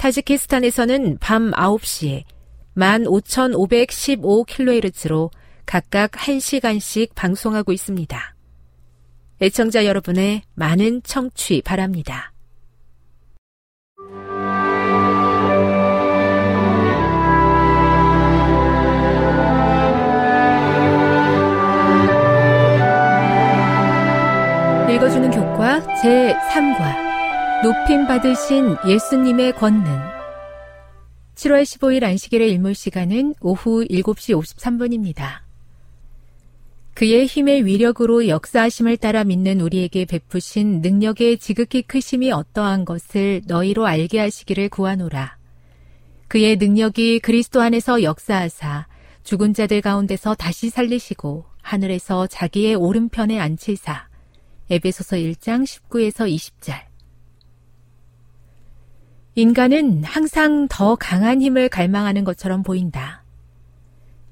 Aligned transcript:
타지키스탄에서는 0.00 1.18
밤 1.20 1.50
9시에 1.50 2.24
15,515kHz로 2.74 5.30
각각 5.66 6.12
1시간씩 6.12 7.14
방송하고 7.14 7.72
있습니다. 7.72 8.34
애청자 9.42 9.84
여러분의 9.84 10.40
많은 10.54 11.02
청취 11.02 11.60
바랍니다. 11.60 12.32
읽어주는 24.88 25.30
교과 25.30 25.80
제3과 26.02 27.09
높임 27.62 28.06
받으신 28.06 28.74
예수님의 28.86 29.54
권능. 29.56 29.84
7월 31.34 31.62
15일 31.62 32.04
안식일의 32.04 32.50
일몰 32.52 32.74
시간은 32.74 33.34
오후 33.42 33.84
7시 33.84 34.34
53분입니다. 34.34 35.40
그의 36.94 37.26
힘의 37.26 37.66
위력으로 37.66 38.28
역사하심을 38.28 38.96
따라 38.96 39.24
믿는 39.24 39.60
우리에게 39.60 40.06
베푸신 40.06 40.80
능력의 40.80 41.36
지극히 41.36 41.82
크심이 41.82 42.32
어떠한 42.32 42.86
것을 42.86 43.42
너희로 43.46 43.86
알게 43.86 44.18
하시기를 44.18 44.70
구하노라. 44.70 45.36
그의 46.28 46.56
능력이 46.56 47.18
그리스도 47.18 47.60
안에서 47.60 48.02
역사하사 48.02 48.86
죽은 49.22 49.52
자들 49.52 49.82
가운데서 49.82 50.34
다시 50.34 50.70
살리시고 50.70 51.44
하늘에서 51.60 52.26
자기의 52.26 52.76
오른편에 52.76 53.38
앉히사 53.38 54.08
에베소서 54.70 55.16
1장 55.16 55.66
19에서 55.66 56.26
20절 56.34 56.89
인간은 59.36 60.02
항상 60.02 60.66
더 60.68 60.96
강한 60.96 61.40
힘을 61.40 61.68
갈망하는 61.68 62.24
것처럼 62.24 62.62
보인다. 62.62 63.22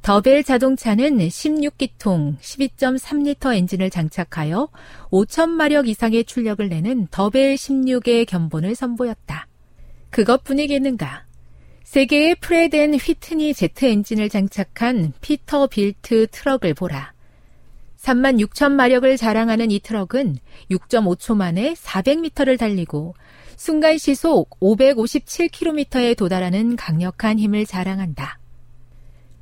Devel 0.03 0.43
자동차는 0.43 1.19
16기통 1.19 2.39
12.3리터 2.39 3.55
엔진을 3.55 3.91
장착하여 3.91 4.69
5천마력 5.11 5.87
이상의 5.87 6.25
출력을 6.25 6.69
내는 6.69 7.07
Devel 7.11 7.55
16의 7.55 8.27
견본을 8.27 8.75
선보였다. 8.75 9.47
그것뿐이겠는가? 10.11 11.27
세 11.85 12.00
개의 12.00 12.37
Pratt 12.37 12.73
and 12.73 12.95
Whitney 12.95 13.55
제트 13.55 13.85
엔진을 13.85 14.29
장착한 14.29 15.13
Peterbilt 15.21 16.29
트럭을 16.31 16.75
보라. 16.75 17.13
3만 17.99 18.41
6천 18.47 18.73
마력을 18.73 19.17
자랑하는 19.17 19.71
이 19.71 19.81
트럭은 19.81 20.39
6.5초 20.71 21.37
만에 21.37 21.75
400m를 21.75 22.59
달리고 22.59 23.15
순간 23.59 23.99
시속 23.99 24.51
557km에 24.61 26.17
도달하는 26.17 26.77
강력한 26.77 27.41
힘을 27.41 27.67
자랑한다. 27.67 28.39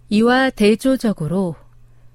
이와 0.08 0.48
대조적으로 0.48 1.54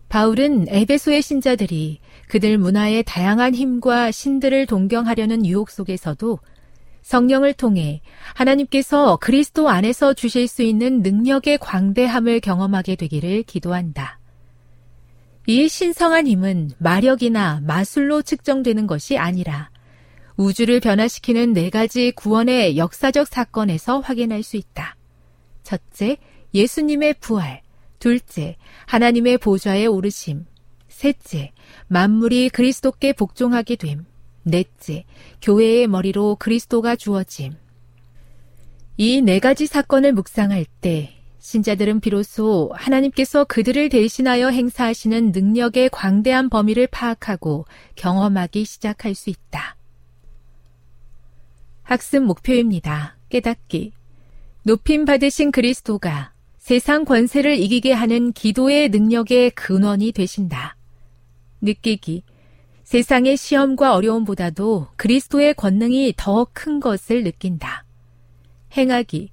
바울은 0.10 0.66
에베소의 0.68 1.22
신자들이 1.22 2.00
그들 2.28 2.58
문화의 2.58 3.04
다양한 3.04 3.54
힘과 3.54 4.10
신들을 4.10 4.66
동경하려는 4.66 5.46
유혹 5.46 5.70
속에서도 5.70 6.40
성령을 7.04 7.54
통해 7.54 8.02
하나님께서 8.34 9.18
그리스도 9.18 9.70
안에서 9.70 10.16
주실 10.16 10.48
수 10.48 10.64
있는 10.64 11.04
능력의 11.04 11.60
광대함을 11.60 12.40
경험하게 12.40 12.96
되기를 12.96 13.44
기도한다. 13.44 14.20
이 15.46 15.70
신성한 15.70 16.26
힘은 16.26 16.72
마력이나 16.80 17.62
마술로 17.64 18.24
측정되는 18.24 18.88
것이 18.88 19.20
아니라 19.20 19.71
우주를 20.42 20.80
변화시키는 20.80 21.54
네 21.54 21.70
가지 21.70 22.12
구원의 22.12 22.76
역사적 22.76 23.28
사건에서 23.28 24.00
확인할 24.00 24.42
수 24.42 24.58
있다. 24.58 24.96
첫째, 25.62 26.18
예수님의 26.56 27.16
부활. 27.20 27.62
둘째, 28.00 28.58
하나님의 28.88 29.38
보좌에 29.38 29.86
오르심. 29.86 30.46
셋째, 30.88 31.52
만물이 31.88 32.50
그리스도께 32.50 33.14
복종하게 33.14 33.76
됨. 33.76 34.06
넷째, 34.42 35.06
교회의 35.44 35.86
머리로 35.88 36.38
그리스도가 36.40 36.96
주어짐. 36.96 37.54
이 38.98 39.22
네 39.22 39.40
가지 39.40 39.68
사건을 39.68 40.14
묵상할 40.14 40.66
때 40.82 41.14
신자들은 41.40 42.00
비로소 42.00 42.72
하나님께서 42.74 43.44
그들을 43.46 43.90
대신하여 43.90 44.50
행사하시는 44.50 45.32
능력의 45.32 45.90
광대한 45.92 46.50
범위를 46.50 46.88
파악하고 46.88 47.66
경험하기 47.96 48.66
시작할 48.66 49.14
수 49.16 49.30
있다. 49.30 49.76
학습 51.84 52.24
목표입니다. 52.24 53.18
깨닫기. 53.30 53.92
높임 54.64 55.06
받으신 55.06 55.52
그리스도가 55.52 56.32
세상 56.58 57.06
권세를 57.06 57.58
이기게 57.58 57.92
하는 57.92 58.32
기도의 58.34 58.90
능력의 58.90 59.52
근원이 59.52 60.12
되신다. 60.12 60.76
느끼기. 61.62 62.24
세상의 62.84 63.38
시험과 63.38 63.96
어려움보다도 63.96 64.88
그리스도의 64.98 65.54
권능이 65.56 66.14
더 66.18 66.46
큰 66.54 66.80
것을 66.80 67.24
느낀다. 67.24 67.86
행하기. 68.76 69.32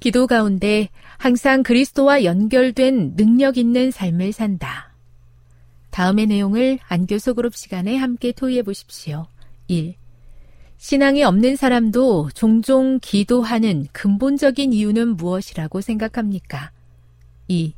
기도 0.00 0.26
가운데 0.26 0.88
항상 1.16 1.62
그리스도와 1.62 2.24
연결된 2.24 3.16
능력 3.16 3.56
있는 3.56 3.90
삶을 3.90 4.32
산다. 4.32 4.94
다음의 5.90 6.26
내용을 6.26 6.78
안교소 6.88 7.34
그룹 7.34 7.54
시간에 7.54 7.96
함께 7.96 8.32
토의해 8.32 8.62
보십시오. 8.62 9.26
1. 9.68 9.94
신앙이 10.76 11.22
없는 11.22 11.56
사람도 11.56 12.30
종종 12.34 12.98
기도하는 13.00 13.86
근본적인 13.92 14.72
이유는 14.72 15.16
무엇이라고 15.16 15.80
생각합니까? 15.80 16.72
2. 17.48 17.74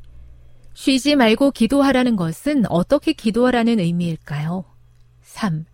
쉬지 0.74 1.16
말고 1.16 1.52
기도하라는 1.52 2.16
것은 2.16 2.64
어떻게 2.68 3.12
기도하라는 3.12 3.80
의미일까요? 3.80 4.64
3. 5.22 5.64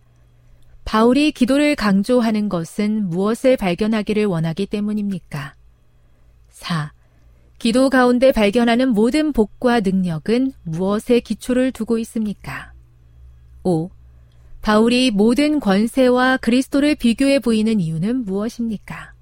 바울이 0.85 1.31
기도를 1.31 1.75
강조하는 1.75 2.49
것은 2.49 3.09
무엇을 3.09 3.57
발견하기를 3.57 4.25
원하기 4.25 4.67
때문입니까? 4.67 5.55
4. 6.49 6.93
기도 7.57 7.89
가운데 7.89 8.31
발견하는 8.31 8.89
모든 8.89 9.31
복과 9.31 9.79
능력은 9.79 10.51
무엇에 10.63 11.19
기초를 11.21 11.71
두고 11.71 11.97
있습니까? 11.99 12.73
5. 13.63 13.89
바울이 14.63 15.11
모든 15.11 15.59
권세와 15.59 16.37
그리스도를 16.37 16.95
비교해 16.95 17.39
보이는 17.39 17.81
이유는 17.81 18.23
무엇입니까? 18.23 19.13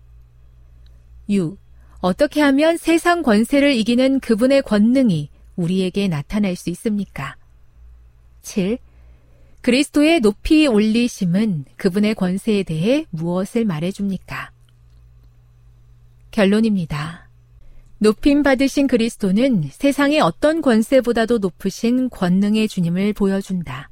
6. 1.30 1.58
어떻게 2.00 2.42
하면 2.42 2.78
세상 2.78 3.24
권세를 3.24 3.74
이기는 3.74 4.20
그분의 4.20 4.62
권능이 4.62 5.32
우리에게 5.56 6.08
나타날 6.08 6.56
수 6.56 6.70
있습니까? 6.70 7.38
7. 8.44 8.78
그리스도의 9.62 10.20
높이 10.20 10.68
올리심은 10.68 11.66
그분의 11.76 12.14
권세에 12.14 12.62
대해 12.62 13.08
무엇을 13.10 13.66
말해줍니까? 13.66 14.52
결론입니다. 16.30 17.30
높임 17.98 18.44
받으신 18.44 18.86
그리스도는 18.86 19.70
세상의 19.72 20.20
어떤 20.20 20.62
권세보다도 20.62 21.40
높으신 21.40 22.12
권능의 22.12 22.68
주님을 22.68 23.14
보여준다. 23.14 23.91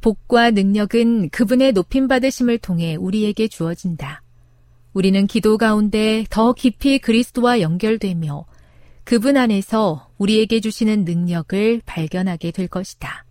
복과 0.00 0.50
능력은 0.52 1.30
그분의 1.30 1.72
높임 1.72 2.08
받으심을 2.08 2.58
통해 2.58 2.96
우리에게 2.96 3.48
주어진다. 3.48 4.22
우리는 4.92 5.26
기도 5.26 5.58
가운데 5.58 6.24
더 6.30 6.52
깊이 6.52 6.98
그리스도와 6.98 7.60
연결되며 7.60 8.46
그분 9.04 9.36
안에서 9.36 10.10
우리에게 10.18 10.60
주시는 10.60 11.04
능력을 11.04 11.82
발견하게 11.86 12.50
될 12.50 12.68
것이다. 12.68 13.27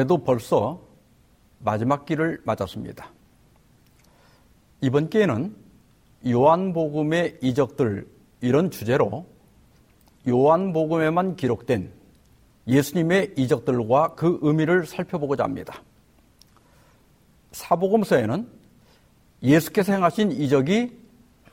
올해도 0.00 0.18
벌써 0.18 0.80
마지막 1.58 2.06
길을 2.06 2.40
맞았습니다. 2.44 3.10
이번 4.80 5.10
기회는 5.10 5.54
요한복음의 6.26 7.38
이적들 7.42 8.06
이런 8.40 8.70
주제로 8.70 9.26
요한복음에만 10.28 11.36
기록된 11.36 11.92
예수님의 12.66 13.34
이적들과 13.36 14.14
그 14.14 14.38
의미를 14.42 14.86
살펴보고자 14.86 15.44
합니다. 15.44 15.82
사복음서에는 17.52 18.48
예수께서 19.42 19.92
행하신 19.92 20.32
이적이 20.32 20.98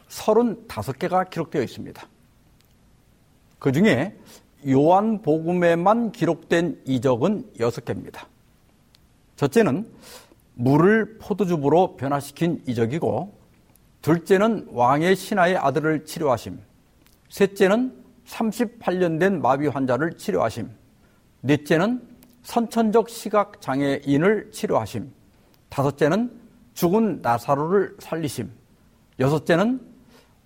35개가 0.09 1.29
기록되어 1.29 1.63
있습니다. 1.63 2.07
그 3.59 3.71
중에 3.71 4.15
요한복음에만 4.67 6.11
기록된 6.11 6.81
이적은 6.85 7.53
6개입니다. 7.57 8.25
첫째는 9.37 9.87
물을 10.55 11.17
포도주부로 11.19 11.95
변화시킨 11.95 12.63
이적이고, 12.67 13.37
둘째는 14.01 14.67
왕의 14.71 15.15
신하의 15.15 15.57
아들을 15.57 16.05
치료하심, 16.05 16.59
셋째는 17.29 18.03
38년 18.25 19.19
된 19.19 19.41
마비 19.41 19.67
환자를 19.67 20.17
치료하심, 20.17 20.69
넷째는 21.41 22.01
선천적 22.41 23.09
시각 23.09 23.61
장애인을 23.61 24.51
치료하심, 24.51 25.11
다섯째는 25.69 26.31
죽은 26.73 27.21
나사로를 27.21 27.95
살리심, 27.99 28.51
여섯째는 29.19 29.81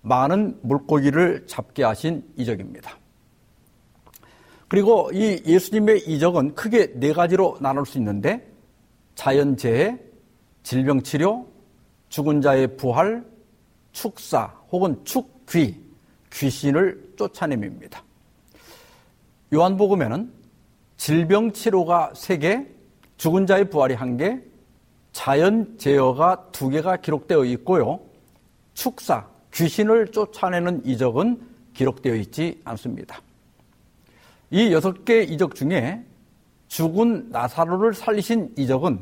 많은 0.02 0.58
물고기를 0.62 1.46
잡게 1.46 1.84
하신 1.84 2.24
이적입니다. 2.36 2.98
그리고 4.68 5.10
이 5.12 5.42
예수님의 5.46 6.08
이적은 6.08 6.54
크게 6.54 6.94
네 6.94 7.12
가지로 7.12 7.56
나눌 7.60 7.86
수 7.86 7.98
있는데 7.98 8.51
자연재해, 9.14 9.98
질병치료, 10.62 11.46
죽은 12.08 12.40
자의 12.40 12.76
부활, 12.76 13.24
축사 13.92 14.44
혹은 14.70 15.02
축귀, 15.04 15.80
귀신을 16.32 17.14
쫓아냄입니다. 17.16 18.02
요한복음에는 19.52 20.32
질병치료가 20.96 22.12
세개 22.14 22.66
죽은 23.16 23.46
자의 23.46 23.68
부활이 23.68 23.94
한개 23.94 24.40
자연재해가 25.12 26.50
두개가 26.52 26.96
기록되어 26.96 27.44
있고요. 27.44 28.00
축사, 28.74 29.26
귀신을 29.52 30.08
쫓아내는 30.08 30.84
이적은 30.86 31.40
기록되어 31.74 32.14
있지 32.16 32.60
않습니다. 32.64 33.20
이 34.50 34.72
여섯 34.72 35.04
개 35.04 35.22
이적 35.22 35.54
중에 35.54 36.04
죽은 36.72 37.28
나사로를 37.28 37.92
살리신 37.92 38.54
이적은 38.56 38.98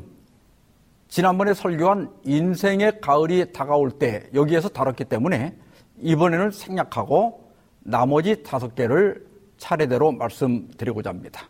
지난번에 1.07 1.53
설교한 1.53 2.11
인생의 2.25 2.99
가을이 2.99 3.53
다가올 3.53 3.91
때 3.91 4.29
여기에서 4.33 4.67
다뤘기 4.67 5.05
때문에 5.05 5.55
이번에는 6.01 6.51
생략하고 6.51 7.49
나머지 7.79 8.43
다섯 8.43 8.75
개를 8.75 9.25
차례대로 9.57 10.11
말씀드리고자 10.11 11.11
합니다. 11.11 11.47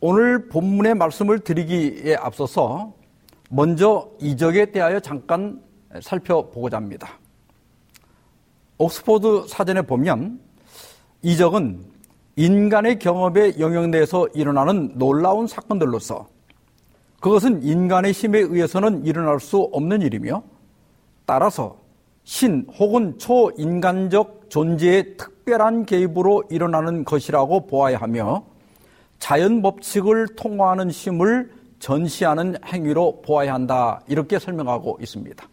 오늘 0.00 0.48
본문의 0.48 0.96
말씀을 0.96 1.38
드리기에 1.38 2.16
앞서서 2.16 2.92
먼저 3.50 4.10
이적에 4.20 4.72
대하여 4.72 4.98
잠깐 4.98 5.62
살펴보고자 6.02 6.76
합니다. 6.76 7.20
옥스포드 8.78 9.46
사전에 9.46 9.82
보면 9.82 10.40
이적은 11.22 11.97
인간의 12.38 13.00
경험에 13.00 13.58
영역 13.58 13.88
내에서 13.88 14.28
일어나는 14.28 14.96
놀라운 14.96 15.48
사건들로서 15.48 16.28
그것은 17.18 17.64
인간의 17.64 18.12
힘에 18.12 18.38
의해서는 18.38 19.04
일어날 19.04 19.40
수 19.40 19.68
없는 19.72 20.02
일이며 20.02 20.44
따라서 21.26 21.78
신 22.22 22.64
혹은 22.78 23.18
초인간적 23.18 24.50
존재의 24.50 25.16
특별한 25.16 25.84
개입으로 25.84 26.44
일어나는 26.48 27.04
것이라고 27.04 27.66
보아야 27.66 27.98
하며 27.98 28.44
자연 29.18 29.60
법칙을 29.60 30.36
통과하는 30.36 30.92
힘을 30.92 31.50
전시하는 31.80 32.54
행위로 32.66 33.20
보아야 33.22 33.52
한다. 33.52 34.00
이렇게 34.06 34.38
설명하고 34.38 34.98
있습니다. 35.00 35.44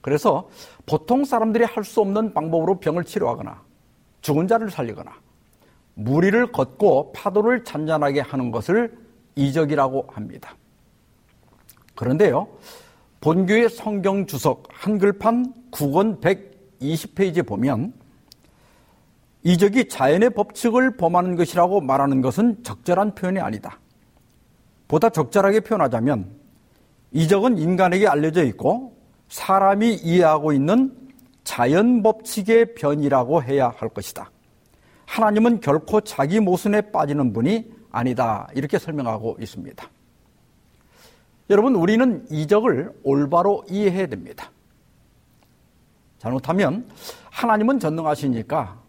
그래서 0.00 0.48
보통 0.86 1.24
사람들이 1.24 1.64
할 1.64 1.82
수 1.82 2.00
없는 2.00 2.32
방법으로 2.32 2.78
병을 2.78 3.02
치료하거나 3.02 3.60
죽은 4.20 4.46
자를 4.46 4.70
살리거나 4.70 5.23
무리를 5.94 6.52
걷고 6.52 7.12
파도를 7.12 7.64
잔잔하게 7.64 8.20
하는 8.20 8.50
것을 8.50 8.96
이적이라고 9.36 10.08
합니다. 10.12 10.56
그런데요, 11.94 12.48
본교의 13.20 13.70
성경 13.70 14.26
주석 14.26 14.64
한글판 14.70 15.54
9권 15.70 16.20
120페이지에 16.20 17.46
보면 17.46 17.92
이적이 19.44 19.88
자연의 19.88 20.30
법칙을 20.30 20.96
범하는 20.96 21.36
것이라고 21.36 21.80
말하는 21.80 22.20
것은 22.20 22.62
적절한 22.62 23.14
표현이 23.14 23.40
아니다. 23.40 23.78
보다 24.88 25.10
적절하게 25.10 25.60
표현하자면 25.60 26.30
이적은 27.12 27.58
인간에게 27.58 28.08
알려져 28.08 28.42
있고 28.44 28.96
사람이 29.28 29.94
이해하고 29.94 30.52
있는 30.52 30.94
자연 31.44 32.02
법칙의 32.02 32.74
변이라고 32.74 33.42
해야 33.42 33.68
할 33.68 33.88
것이다. 33.88 34.30
하나님은 35.06 35.60
결코 35.60 36.00
자기 36.00 36.40
모순에 36.40 36.80
빠지는 36.92 37.32
분이 37.32 37.72
아니다. 37.90 38.48
이렇게 38.54 38.78
설명하고 38.78 39.36
있습니다. 39.40 39.88
여러분, 41.50 41.74
우리는 41.74 42.26
이적을 42.30 42.92
올바로 43.02 43.64
이해해야 43.68 44.06
됩니다. 44.06 44.50
잘못하면 46.18 46.88
하나님은 47.30 47.78
전능하시니까 47.80 48.80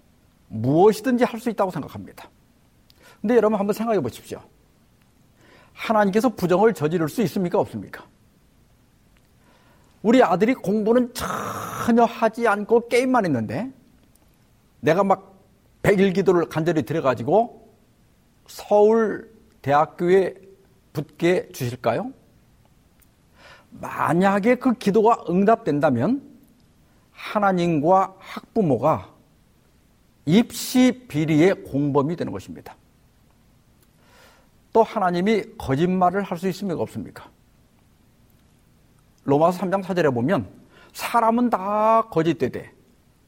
무엇이든지 0.47 1.25
할 1.25 1.39
수 1.39 1.49
있다고 1.49 1.71
생각합니다. 1.71 2.29
근데 3.19 3.35
여러분 3.35 3.59
한번 3.59 3.73
생각해 3.73 3.99
보십시오. 3.99 4.39
하나님께서 5.73 6.29
부정을 6.29 6.73
저지를 6.73 7.09
수 7.09 7.21
있습니까? 7.23 7.59
없습니까? 7.59 8.05
우리 10.01 10.23
아들이 10.23 10.53
공부는 10.53 11.13
전혀 11.13 12.03
하지 12.05 12.47
않고 12.47 12.87
게임만 12.87 13.25
했는데 13.25 13.71
내가 14.79 15.03
막 15.03 15.34
백일 15.85 16.13
기도를 16.13 16.49
간절히 16.49 16.81
들여가지고 16.81 17.71
서울 18.47 19.31
대학교에 19.61 20.33
붙게 20.93 21.47
주실까요? 21.51 22.11
만약에 23.69 24.55
그 24.55 24.73
기도가 24.73 25.23
응답된다면 25.29 26.23
하나님과 27.11 28.15
학부모가 28.17 29.13
입시 30.25 31.05
비리의 31.07 31.63
공범이 31.65 32.15
되는 32.15 32.33
것입니다. 32.33 32.75
또 34.73 34.81
하나님이 34.81 35.43
거짓말을 35.55 36.23
할 36.23 36.39
수 36.39 36.47
있습니까? 36.47 36.81
없습니까? 36.81 37.29
로마서 39.23 39.59
3장 39.59 39.83
4절에 39.83 40.11
보면 40.11 40.49
사람은 40.93 41.51
다 41.51 42.07
거짓되되 42.09 42.71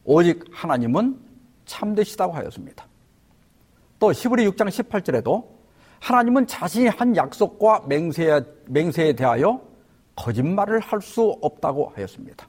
오직 0.06 0.44
하나님은 0.52 1.27
참되시다고 1.68 2.34
하였습니다. 2.34 2.86
또 4.00 4.12
히브리 4.12 4.48
6장 4.50 4.68
18절에도 4.70 5.46
하나님은 6.00 6.48
자신이 6.48 6.88
한 6.88 7.16
약속과 7.16 7.84
맹세에, 7.88 8.42
맹세에 8.66 9.14
대하여 9.14 9.62
거짓말을 10.16 10.80
할 10.80 11.02
수 11.02 11.38
없다고 11.42 11.94
하였습니다. 11.96 12.48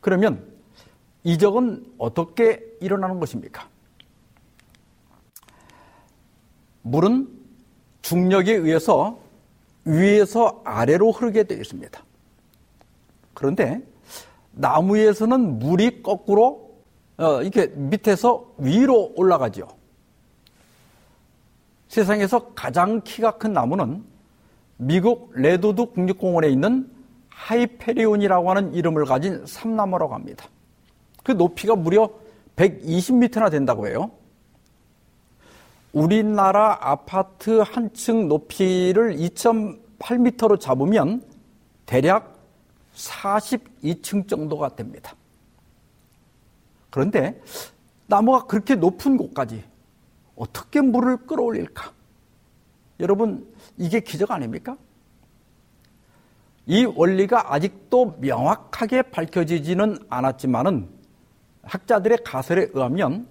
그러면 0.00 0.46
이적은 1.24 1.94
어떻게 1.98 2.62
일어나는 2.80 3.18
것입니까? 3.18 3.68
물은 6.82 7.28
중력에 8.02 8.52
의해서 8.52 9.18
위에서 9.84 10.62
아래로 10.64 11.10
흐르게 11.10 11.44
되어 11.44 11.58
있습니다. 11.58 12.04
그런데 13.34 13.82
나무에서는 14.52 15.58
물이 15.58 16.02
거꾸로 16.02 16.65
어, 17.18 17.42
이렇게 17.42 17.66
밑에서 17.68 18.54
위로 18.58 19.12
올라가죠. 19.16 19.68
세상에서 21.88 22.52
가장 22.54 23.00
키가 23.02 23.38
큰 23.38 23.52
나무는 23.52 24.04
미국 24.76 25.32
레드우드 25.34 25.86
국립공원에 25.86 26.48
있는 26.48 26.90
하이페리온이라고 27.30 28.50
하는 28.50 28.74
이름을 28.74 29.04
가진 29.04 29.44
삼나무라고 29.46 30.14
합니다. 30.14 30.46
그 31.22 31.32
높이가 31.32 31.74
무려 31.74 32.10
120m나 32.56 33.50
된다고 33.50 33.86
해요. 33.86 34.10
우리나라 35.92 36.78
아파트 36.80 37.60
한 37.60 37.90
층 37.94 38.28
높이를 38.28 39.16
2.8m로 39.16 40.60
잡으면 40.60 41.22
대략 41.86 42.36
42층 42.94 44.28
정도가 44.28 44.76
됩니다. 44.76 45.14
그런데 46.96 47.38
나무가 48.06 48.46
그렇게 48.46 48.74
높은 48.74 49.18
곳까지 49.18 49.62
어떻게 50.34 50.80
물을 50.80 51.18
끌어올릴까? 51.26 51.92
여러분, 53.00 53.46
이게 53.76 54.00
기적 54.00 54.30
아닙니까? 54.30 54.78
이 56.64 56.86
원리가 56.86 57.52
아직도 57.52 58.16
명확하게 58.20 59.02
밝혀지지는 59.02 59.98
않았지만은 60.08 60.88
학자들의 61.64 62.20
가설에 62.24 62.68
의하면 62.72 63.28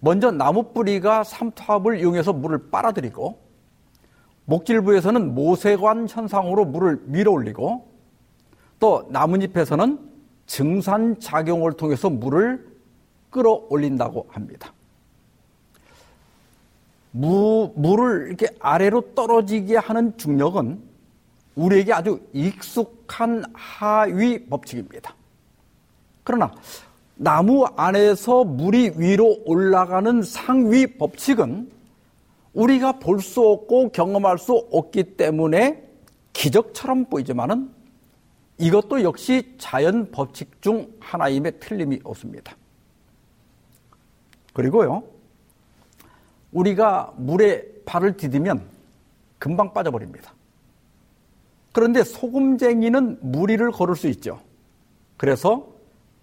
먼저 0.00 0.30
나무 0.30 0.74
뿌리가 0.74 1.24
삼투압을 1.24 2.00
이용해서 2.00 2.34
물을 2.34 2.68
빨아들이고 2.70 3.40
목질부에서는 4.44 5.34
모세관 5.34 6.06
현상으로 6.06 6.66
물을 6.66 7.00
밀어 7.06 7.32
올리고 7.32 7.94
또 8.78 9.08
나뭇잎에서는 9.10 9.98
증산 10.44 11.18
작용을 11.18 11.72
통해서 11.72 12.10
물을 12.10 12.68
끌어올린다고 13.30 14.26
합니다. 14.30 14.72
무, 17.12 17.72
물을 17.76 18.28
이렇게 18.28 18.48
아래로 18.60 19.14
떨어지게 19.14 19.76
하는 19.76 20.16
중력은 20.16 20.80
우리에게 21.56 21.92
아주 21.92 22.20
익숙한 22.32 23.44
하위 23.52 24.46
법칙입니다. 24.46 25.14
그러나 26.22 26.52
나무 27.16 27.66
안에서 27.76 28.44
물이 28.44 28.92
위로 28.96 29.36
올라가는 29.44 30.22
상위 30.22 30.86
법칙은 30.86 31.70
우리가 32.54 32.98
볼 32.98 33.20
수 33.20 33.40
없고 33.46 33.90
경험할 33.90 34.38
수 34.38 34.54
없기 34.72 35.16
때문에 35.16 35.84
기적처럼 36.32 37.06
보이지만은 37.06 37.70
이것도 38.58 39.02
역시 39.02 39.54
자연 39.58 40.10
법칙 40.10 40.62
중 40.62 40.88
하나임에 41.00 41.52
틀림이 41.52 42.00
없습니다. 42.04 42.54
그리고요, 44.52 45.02
우리가 46.52 47.14
물에 47.16 47.64
발을 47.84 48.16
디디면 48.16 48.62
금방 49.38 49.72
빠져버립니다. 49.72 50.34
그런데 51.72 52.02
소금쟁이는 52.02 53.18
무리를 53.20 53.70
걸을 53.70 53.96
수 53.96 54.08
있죠. 54.08 54.40
그래서 55.16 55.68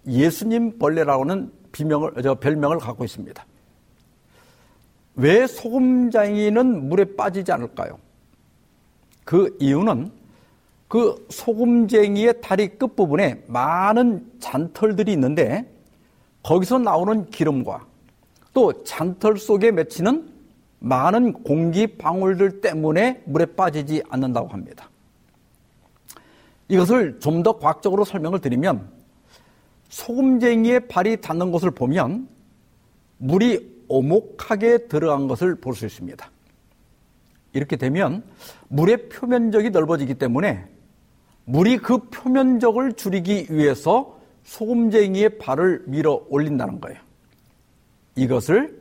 예수님 0.06 0.78
벌레라고는 0.78 1.52
비명을, 1.72 2.22
저 2.22 2.34
별명을 2.34 2.78
갖고 2.78 3.04
있습니다. 3.04 3.44
왜 5.16 5.46
소금쟁이는 5.46 6.88
물에 6.88 7.16
빠지지 7.16 7.50
않을까요? 7.52 7.98
그 9.24 9.56
이유는 9.60 10.10
그 10.86 11.26
소금쟁이의 11.30 12.40
다리 12.40 12.68
끝부분에 12.78 13.44
많은 13.46 14.30
잔털들이 14.40 15.12
있는데 15.12 15.70
거기서 16.42 16.78
나오는 16.78 17.28
기름과 17.30 17.84
또 18.52 18.82
잔털 18.84 19.36
속에 19.38 19.70
맺히는 19.70 20.28
많은 20.80 21.32
공기 21.32 21.86
방울들 21.86 22.60
때문에 22.60 23.22
물에 23.26 23.46
빠지지 23.46 24.02
않는다고 24.08 24.48
합니다. 24.48 24.90
이것을 26.68 27.18
좀 27.20 27.42
더 27.42 27.58
과학적으로 27.58 28.04
설명을 28.04 28.40
드리면 28.40 28.88
소금쟁이의 29.88 30.88
발이 30.88 31.20
닿는 31.20 31.50
곳을 31.50 31.70
보면 31.70 32.28
물이 33.18 33.84
오목하게 33.88 34.86
들어간 34.88 35.28
것을 35.28 35.54
볼 35.56 35.74
수 35.74 35.86
있습니다. 35.86 36.30
이렇게 37.54 37.76
되면 37.76 38.22
물의 38.68 39.08
표면적이 39.08 39.70
넓어지기 39.70 40.14
때문에 40.14 40.66
물이 41.46 41.78
그 41.78 41.98
표면적을 42.10 42.92
줄이기 42.92 43.46
위해서 43.50 44.18
소금쟁이의 44.44 45.38
발을 45.38 45.84
밀어 45.86 46.22
올린다는 46.28 46.80
거예요. 46.80 47.00
이것을 48.18 48.78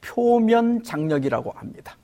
표면 0.00 0.82
장력이라고 0.82 1.50
합니다. 1.52 1.96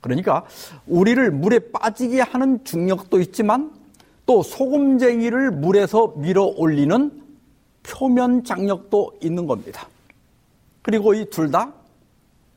그러니까 0.00 0.44
우리를 0.86 1.30
물에 1.30 1.58
빠지게 1.72 2.20
하는 2.20 2.62
중력도 2.64 3.20
있지만 3.20 3.72
또 4.26 4.42
소금쟁이를 4.42 5.50
물에서 5.50 6.14
밀어 6.16 6.44
올리는 6.44 7.22
표면 7.82 8.44
장력도 8.44 9.18
있는 9.22 9.46
겁니다. 9.46 9.88
그리고 10.82 11.14
이 11.14 11.24
둘 11.30 11.50
다 11.50 11.72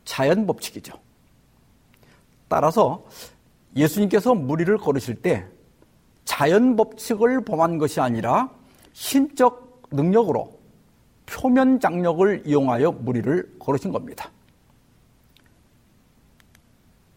자연 0.03 0.45
법칙이죠. 0.45 0.93
따라서 2.49 3.03
예수님께서 3.75 4.35
무리를 4.35 4.77
걸으실 4.77 5.21
때 5.21 5.45
자연 6.25 6.75
법칙을 6.75 7.45
범한 7.45 7.77
것이 7.77 8.01
아니라 8.01 8.49
신적 8.93 9.87
능력으로 9.91 10.59
표면 11.31 11.79
장력을 11.79 12.43
이용하여 12.45 12.91
무리를 12.91 13.55
걸으신 13.57 13.91
겁니다. 13.91 14.29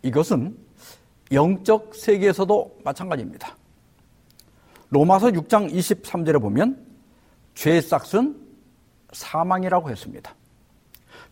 이것은 0.02 0.56
영적 1.32 1.94
세계에서도 1.94 2.78
마찬가지입니다. 2.84 3.56
로마서 4.90 5.28
6장 5.28 5.72
23절에 5.72 6.40
보면 6.40 6.86
죄의 7.54 7.82
싹은 7.82 8.36
사망이라고 9.12 9.90
했습니다. 9.90 10.34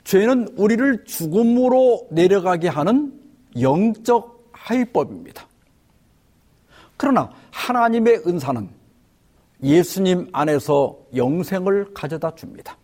죄는 0.05 0.55
우리를 0.57 1.05
죽음으로 1.05 2.09
내려가게 2.11 2.69
하는 2.69 3.21
영적 3.61 4.51
하위법입니다. 4.53 5.47
그러나 6.97 7.31
하나님의 7.51 8.23
은사는 8.27 8.82
예수님 9.63 10.29
안에서 10.33 10.99
영생을 11.15 11.95
가져다 11.95 12.35
줍니다. 12.35 12.77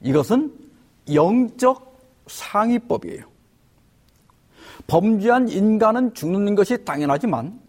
이것은 0.00 0.52
영적 1.12 1.98
상위법이에요. 2.26 3.24
범죄한 4.86 5.48
인간은 5.48 6.14
죽는 6.14 6.54
것이 6.54 6.84
당연하지만 6.84 7.60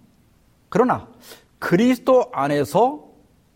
그러나 0.69 1.07
그리스도 1.59 2.29
안에서 2.33 3.05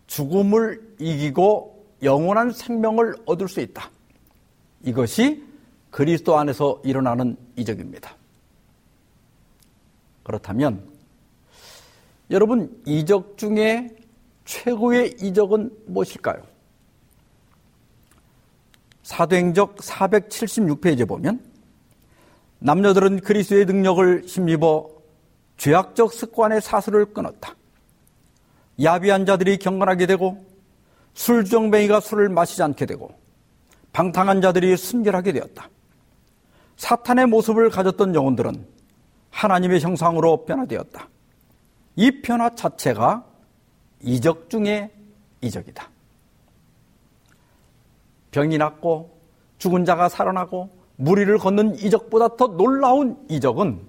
죽음을 0.08 0.96
이기고 1.00 1.86
영원한 2.04 2.52
생명을 2.52 3.16
얻을 3.26 3.48
수 3.48 3.60
있다. 3.60 3.90
이것이 4.84 5.44
그리스도 5.90 6.38
안에서 6.38 6.82
일어나는 6.84 7.36
이적입니다. 7.56 8.16
그렇다면 10.24 10.88
여러분 12.32 12.82
이적 12.86 13.38
중에 13.38 13.90
최고의 14.50 15.16
이적은 15.22 15.70
무엇일까요? 15.86 16.42
사도행적 19.04 19.76
476페이지에 19.76 21.08
보면 21.08 21.40
남녀들은 22.58 23.22
그리스도의 23.22 23.66
능력을 23.66 24.24
힘입어 24.26 24.90
죄악적 25.58 26.14
습관의 26.14 26.62
사슬을 26.62 27.14
끊었다. 27.14 27.56
야비한 28.82 29.28
자들이 29.28 29.58
경건하게 29.58 30.08
되고 30.08 30.44
술정뱅이가 31.14 32.00
술을 32.00 32.30
마시지 32.30 32.64
않게 32.64 32.88
되고 32.88 33.12
방탕한 33.94 34.42
자들이 34.42 34.78
순결하게 34.78 35.34
되었다. 35.34 35.70
사탄의 36.76 37.28
모습을 37.28 37.70
가졌던 37.70 38.16
영혼들은 38.16 38.66
하나님의 39.30 39.82
형상으로 39.82 40.46
변화되었다. 40.46 41.08
이 41.98 42.22
변화 42.22 42.56
자체가 42.56 43.30
이적 44.02 44.50
중의 44.50 44.92
이적이다. 45.42 45.90
병이 48.32 48.58
낫고 48.58 49.18
죽은 49.58 49.86
자가 49.86 50.10
살아나고 50.10 50.70
무리를 50.96 51.38
걷는 51.38 51.80
이적보다 51.80 52.36
더 52.36 52.48
놀라운 52.48 53.26
이적은 53.30 53.80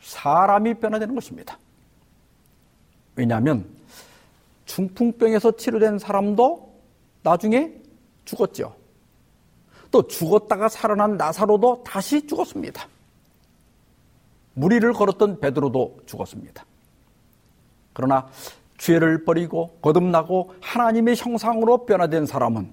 사람이 0.00 0.74
변화되는 0.74 1.14
것입니다. 1.14 1.58
왜냐하면 3.16 3.68
중풍병에서 4.66 5.56
치료된 5.56 5.98
사람도 5.98 6.74
나중에 7.22 7.72
죽었죠. 8.24 8.74
또 9.90 10.06
죽었다가 10.06 10.68
살아난 10.68 11.16
나사로도 11.16 11.84
다시 11.84 12.26
죽었습니다. 12.26 12.88
무리를 14.54 14.92
걸었던 14.92 15.40
베드로도 15.40 16.00
죽었습니다. 16.06 16.64
그러나 17.92 18.28
죄를 18.78 19.24
버리고 19.24 19.78
거듭나고 19.80 20.54
하나님의 20.60 21.16
형상으로 21.16 21.86
변화된 21.86 22.26
사람은 22.26 22.72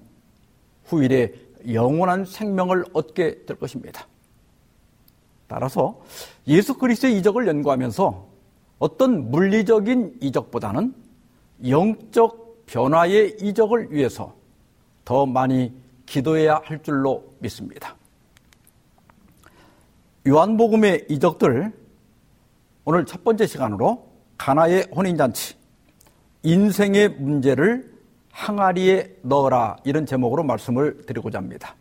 후일에 0.86 1.34
영원한 1.72 2.26
생명을 2.26 2.86
얻게 2.94 3.46
될 3.46 3.58
것입니다. 3.58 4.08
따라서 5.48 6.02
예수 6.48 6.78
그리스도의 6.78 7.18
이적을 7.18 7.48
연구하면서 7.48 8.28
어떤 8.80 9.30
물리적인 9.30 10.18
이적보다는 10.22 10.96
영적 11.68 12.66
변화의 12.66 13.38
이적을 13.40 13.92
위해서 13.92 14.34
더 15.06 15.26
많이 15.26 15.74
기도해야 16.06 16.62
할 16.64 16.82
줄로 16.82 17.34
믿습니다. 17.40 17.96
요한복음의 20.28 21.08
이적들 21.10 21.74
오늘 22.86 23.06
첫 23.06 23.24
번째 23.24 23.46
시간으로 23.46 24.08
가나의 24.38 24.88
혼인잔치 24.96 25.61
인생의 26.44 27.10
문제를 27.10 27.92
항아리에 28.32 29.18
넣어라 29.22 29.78
이런 29.84 30.06
제목으로 30.06 30.44
말씀을 30.44 31.06
드리고자 31.06 31.38
합니다. 31.38 31.76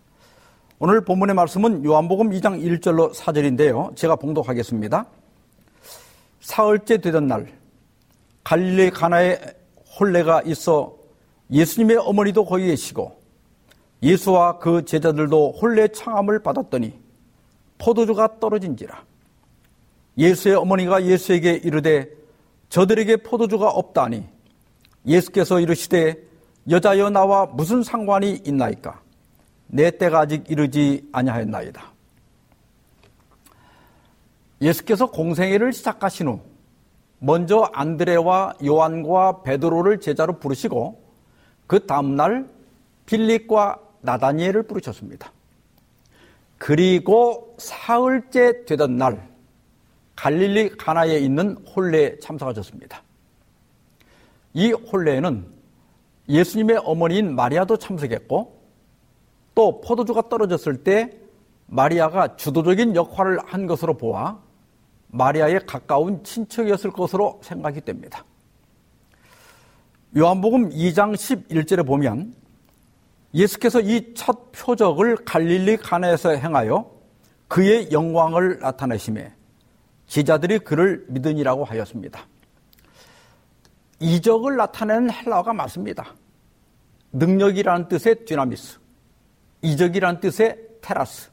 오늘 0.79 1.05
본문의 1.05 1.35
말씀은 1.35 1.85
요한복음 1.85 2.31
2장 2.31 2.63
1절로 2.63 3.15
4절인데요. 3.15 3.97
제가 3.97 4.17
봉독하겠습니다. 4.17 5.07
사흘째 6.41 6.99
되던 6.99 7.27
날 7.27 7.53
갈릴리 8.45 8.91
가나에 8.91 9.39
혼례가 9.99 10.43
있어 10.43 10.97
예수님의 11.51 11.97
어머니도 11.99 12.45
거기 12.45 12.67
계시고 12.67 13.19
예수와 14.03 14.59
그 14.59 14.85
제자들도 14.85 15.53
혼례 15.53 15.89
청함을 15.89 16.43
받았더니 16.43 16.99
포도주가 17.79 18.39
떨어진지라 18.41 19.05
예수의 20.17 20.55
어머니가 20.55 21.05
예수에게 21.05 21.53
이르되 21.53 22.09
저들에게 22.69 23.17
포도주가 23.19 23.69
없다니 23.69 24.40
예수께서 25.07 25.61
이르시되 25.61 26.17
여자여 26.69 27.11
나와 27.11 27.47
무슨 27.47 27.83
상관이 27.83 28.43
있나이까 28.45 29.01
내 29.67 29.91
때가 29.91 30.21
아직 30.21 30.51
이르지 30.51 31.09
아니하였나이다. 31.13 31.83
예수께서 34.61 35.11
공생애를 35.11 35.73
시작하신 35.73 36.29
후 36.29 36.41
먼저 37.19 37.71
안드레와 37.73 38.55
요한과 38.65 39.43
베드로를 39.43 40.01
제자로 40.01 40.39
부르시고 40.39 41.03
그 41.67 41.87
다음날 41.87 42.49
빌립과 43.07 43.79
나다니엘을 44.01 44.65
부르셨습니다. 44.65 45.33
그리고 46.59 47.55
사흘째 47.59 48.65
되던 48.65 48.97
날 48.97 49.29
갈릴리 50.17 50.77
가나에 50.77 51.19
있는 51.19 51.57
홀레에 51.75 52.19
참석하셨습니다. 52.19 53.03
이 54.53 54.73
홀레에는 54.73 55.47
예수님의 56.29 56.81
어머니인 56.85 57.35
마리아도 57.35 57.77
참석했고 57.77 58.61
또 59.55 59.81
포도주가 59.81 60.29
떨어졌을 60.29 60.85
때 60.85 61.11
마리아가 61.67 62.37
주도적인 62.37 62.97
역할을 62.97 63.39
한 63.45 63.67
것으로 63.67 63.97
보아 63.97 64.39
마리아의 65.09 65.67
가까운 65.67 66.23
친척이었을 66.23 66.91
것으로 66.93 67.41
생각이 67.43 67.81
됩니다. 67.81 68.25
요한복음 70.17 70.71
2장 70.71 71.15
11절에 71.15 71.87
보면 71.87 72.35
예수께서 73.35 73.81
이 73.81 74.15
첫 74.15 74.51
표적을 74.53 75.17
갈릴리 75.25 75.77
가나에서 75.79 76.31
행하여 76.31 76.91
그의 77.49 77.91
영광을 77.93 78.59
나타내심에 78.61 79.33
기자들이 80.07 80.61
그를 80.61 81.05
믿으니라고 81.09 81.65
하였습니다. 81.65 82.27
이적을 84.01 84.57
나타내는 84.57 85.11
헬라어가 85.11 85.53
맞습니다. 85.53 86.15
능력이라는 87.13 87.89
뜻의 87.89 88.25
디나미스, 88.25 88.79
이적이라는 89.63 90.21
뜻의 90.21 90.59
테라스, 90.81 91.31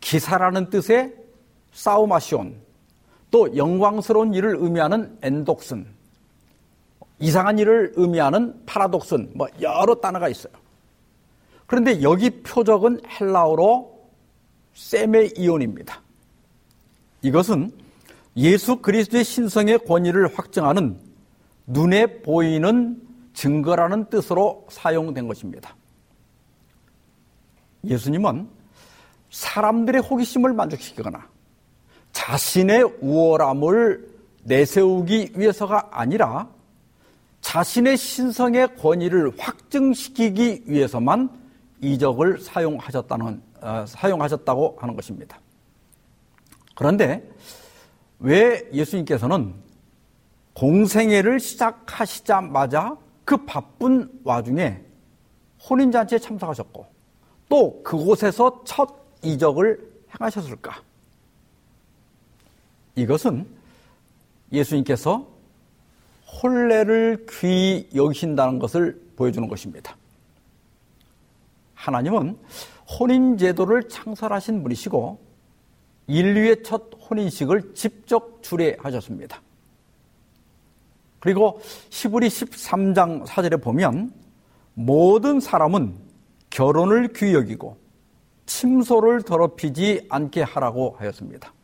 기사라는 0.00 0.70
뜻의 0.70 1.14
사우마시온, 1.72 2.56
또 3.30 3.56
영광스러운 3.56 4.34
일을 4.34 4.56
의미하는 4.58 5.18
엔독슨, 5.22 5.86
이상한 7.18 7.58
일을 7.58 7.92
의미하는 7.96 8.64
파라독슨, 8.66 9.32
뭐 9.34 9.48
여러 9.60 9.94
단어가 9.96 10.28
있어요. 10.28 10.52
그런데 11.66 12.02
여기 12.02 12.30
표적은 12.42 13.00
헬라어로 13.06 14.08
세메이온입니다. 14.74 16.00
이것은 17.22 17.72
예수 18.36 18.76
그리스도의 18.76 19.24
신성의 19.24 19.80
권위를 19.86 20.36
확정하는 20.36 20.98
눈에 21.66 22.22
보이는 22.22 23.00
증거라는 23.34 24.06
뜻으로 24.06 24.66
사용된 24.70 25.28
것입니다. 25.28 25.74
예수님은 27.84 28.48
사람들의 29.30 30.02
호기심을 30.02 30.52
만족시키거나 30.52 31.26
자신의 32.12 32.82
우월함을 33.00 34.12
내세우기 34.44 35.32
위해서가 35.36 35.88
아니라 35.92 36.48
자신의 37.40 37.96
신성의 37.96 38.76
권위를 38.76 39.32
확증시키기 39.38 40.64
위해서만 40.66 41.30
이적을 41.80 42.40
사용하셨다는 42.40 43.42
어, 43.60 43.84
사용하셨다고 43.86 44.76
하는 44.80 44.94
것입니다. 44.94 45.38
그런데 46.74 47.28
왜 48.18 48.68
예수님께서는 48.72 49.54
공생애를 50.54 51.40
시작하시자마자 51.40 52.96
그 53.24 53.44
바쁜 53.44 54.10
와중에 54.24 54.80
혼인잔치에 55.68 56.18
참석하셨고 56.18 56.86
또 57.48 57.82
그곳에서 57.82 58.62
첫 58.64 58.88
이적을 59.22 59.92
행하셨을까? 60.14 60.82
이것은 62.96 63.46
예수님께서 64.52 65.26
혼례를 66.42 67.26
귀히 67.28 67.88
여기신다는 67.94 68.58
것을 68.58 69.00
보여주는 69.16 69.46
것입니다. 69.48 69.96
하나님은 71.74 72.38
혼인 72.98 73.38
제도를 73.38 73.88
창설하신 73.88 74.62
분이시고 74.62 75.18
인류의 76.06 76.62
첫 76.62 76.90
혼인식을 77.10 77.74
직접 77.74 78.42
주례하셨습니다. 78.42 79.40
그리고 81.22 81.60
시브리 81.88 82.26
13장 82.26 83.24
4절에 83.24 83.62
보면 83.62 84.12
모든 84.74 85.38
사람은 85.38 85.94
결혼을 86.50 87.12
귀히 87.12 87.34
여기고 87.34 87.76
침소를 88.46 89.22
더럽히지 89.22 90.08
않게 90.10 90.42
하라고 90.42 90.96
하였습니다. 90.98 91.54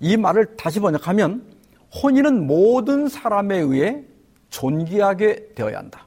이 0.00 0.18
말을 0.18 0.54
다시 0.56 0.80
번역하면 0.80 1.50
혼인은 1.94 2.46
모든 2.46 3.08
사람에 3.08 3.56
의해 3.56 4.04
존귀하게 4.50 5.54
되어야 5.54 5.78
한다. 5.78 6.06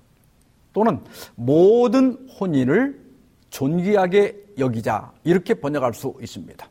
또는 0.74 1.04
모든 1.34 2.30
혼인을 2.40 3.02
존귀하게 3.50 4.54
여기자. 4.60 5.12
이렇게 5.24 5.56
번역할 5.56 5.96
수 5.96 6.14
있습니다. 6.22 6.70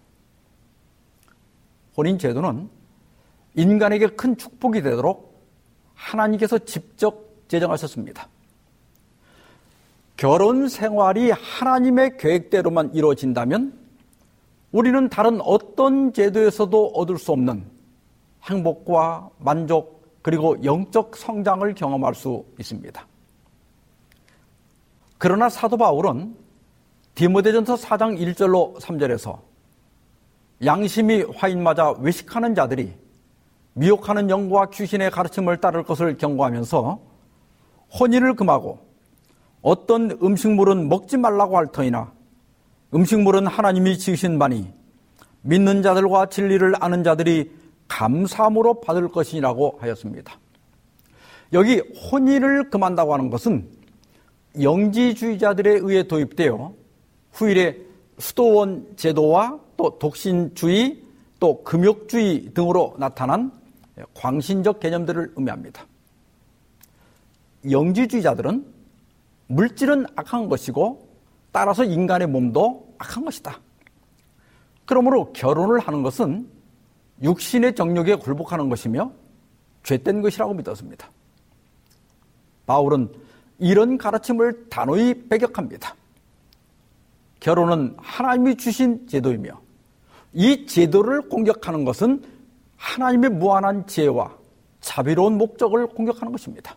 혼인 1.97 2.17
제도는 2.17 2.76
인간에게 3.57 4.09
큰 4.09 4.37
축복이 4.37 4.83
되도록 4.83 5.43
하나님께서 5.95 6.59
직접 6.59 7.27
제정하셨습니다. 7.49 8.29
결혼 10.17 10.69
생활이 10.69 11.31
하나님의 11.31 12.17
계획대로만 12.19 12.95
이루어진다면 12.95 13.79
우리는 14.73 15.09
다른 15.09 15.41
어떤 15.41 16.13
제도에서도 16.13 16.89
얻을 16.89 17.19
수 17.19 17.33
없는 17.33 17.65
행복과 18.45 19.31
만족 19.39 20.21
그리고 20.23 20.63
영적 20.65 21.17
성장을 21.17 21.75
경험할 21.75 22.15
수 22.15 22.45
있습니다. 22.59 23.07
그러나 25.19 25.49
사도 25.49 25.77
바울은 25.77 26.37
디모데전서 27.15 27.77
4장 27.77 28.19
1절로 28.19 28.79
3절에서 28.81 29.39
양심이 30.65 31.25
화인 31.35 31.63
맞아 31.63 31.93
외식하는 31.93 32.55
자들이 32.55 33.06
미혹하는 33.79 34.31
영과 34.31 34.71
귀신의 34.71 35.11
가르침을 35.11 35.59
따를 35.59 35.83
것을 35.83 36.17
경고하면서 36.17 36.99
혼인을 38.01 38.35
금하고 38.35 38.79
어떤 39.61 40.13
음식물은 40.23 40.89
먹지 40.89 41.19
말라고 41.19 41.59
할 41.59 41.67
터이나 41.67 42.11
음식물은 42.95 43.47
하나님이 43.47 43.99
지으신 43.99 44.39
바니 44.39 44.73
믿는 45.43 45.83
자들과 45.83 46.27
진리를 46.27 46.73
아는 46.81 47.05
자들이 47.05 47.53
감사함으로 47.89 48.81
받을 48.81 49.09
것이라고 49.09 49.77
하였습니다. 49.81 50.39
여기 51.53 51.79
혼인을 52.11 52.71
금한다고 52.71 53.13
하는 53.13 53.29
것은 53.29 53.69
영지주의자들에 54.61 55.81
의해 55.83 56.03
도입되어 56.05 56.73
후일에 57.33 57.77
수도원 58.19 58.87
제도와 58.97 59.59
또 59.77 59.99
독신주의 59.99 61.03
또 61.39 61.63
금욕주의 61.63 62.55
등으로 62.55 62.95
나타난 62.99 63.53
광신적 64.15 64.81
개념들을 64.81 65.33
의미합니다. 65.37 65.85
영지주의자들은 67.71 68.67
물질은 69.49 70.07
악한 70.17 70.49
것이고 70.49 71.09
따라서 71.53 71.85
인간의 71.85 72.29
몸도 72.29 72.95
악한 72.99 73.25
것이다. 73.25 73.61
그러므로 74.85 75.33
결혼을 75.33 75.81
하는 75.81 76.03
것은 76.03 76.49
육신의 77.23 77.75
정욕에 77.75 78.17
굴복하는 78.17 78.69
것이며 78.69 79.13
죄된 79.83 80.21
것이라고 80.21 80.55
믿었습니다. 80.55 81.11
바울은 82.67 83.13
이런 83.59 83.97
가르침을 83.97 84.69
단호히 84.69 85.29
배격합니다. 85.29 85.95
결혼은 87.41 87.95
하나님이 87.99 88.57
주신 88.57 89.07
제도이며 89.07 89.61
이 90.35 90.67
제도를 90.67 91.29
공격하는 91.29 91.85
것은 91.85 92.23
하나님의 92.77 93.31
무한한 93.31 93.87
지혜와 93.87 94.33
자비로운 94.81 95.39
목적을 95.39 95.89
공격하는 95.89 96.33
것입니다. 96.33 96.77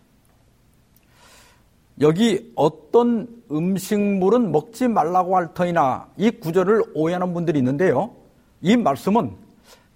여기 2.02 2.52
어떤 2.56 3.28
음식물은 3.52 4.52
먹지 4.52 4.88
말라고 4.88 5.36
할 5.36 5.54
터이나 5.54 6.08
이 6.18 6.32
구절을 6.32 6.84
오해하는 6.94 7.34
분들이 7.34 7.60
있는데요. 7.60 8.16
이 8.62 8.78
말씀은 8.78 9.36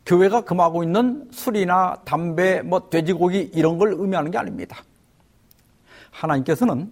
교회가 0.06 0.42
금하고 0.42 0.84
있는 0.84 1.28
술이나 1.32 2.02
담배, 2.04 2.62
뭐 2.62 2.90
돼지고기 2.90 3.52
이런 3.54 3.78
걸 3.78 3.94
의미하는 3.94 4.32
게 4.32 4.38
아닙니다. 4.38 4.84
하나님께서는 6.12 6.92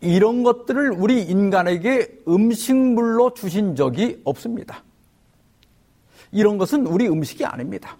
이런 0.00 0.42
것들을 0.42 0.92
우리 0.92 1.22
인간에게 1.22 2.22
음식물로 2.26 3.34
주신 3.34 3.74
적이 3.74 4.20
없습니다. 4.24 4.82
이런 6.30 6.58
것은 6.58 6.86
우리 6.86 7.08
음식이 7.08 7.44
아닙니다. 7.44 7.96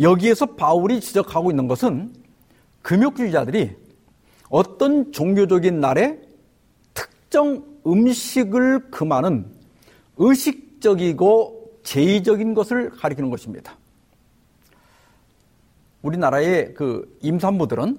여기에서 0.00 0.46
바울이 0.46 1.00
지적하고 1.00 1.50
있는 1.50 1.68
것은 1.68 2.14
금욕주의자들이 2.82 3.76
어떤 4.48 5.12
종교적인 5.12 5.80
날에 5.80 6.20
특정 6.94 7.64
음식을 7.86 8.90
금하는 8.90 9.46
의식적이고 10.16 11.80
제의적인 11.82 12.54
것을 12.54 12.90
가리키는 12.90 13.30
것입니다. 13.30 13.76
우리나라의 16.02 16.74
그 16.74 17.18
임산부들은 17.22 17.98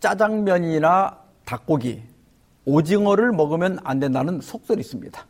짜장면이나 0.00 1.18
닭고기, 1.44 2.02
오징어를 2.64 3.32
먹으면 3.32 3.78
안 3.84 3.98
된다는 3.98 4.40
속설이 4.40 4.80
있습니다. 4.80 5.26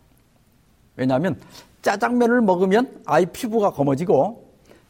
왜냐하면 0.96 1.40
짜장면을 1.82 2.40
먹으면 2.40 3.02
아이 3.04 3.26
피부가 3.26 3.70
검어지고 3.70 4.45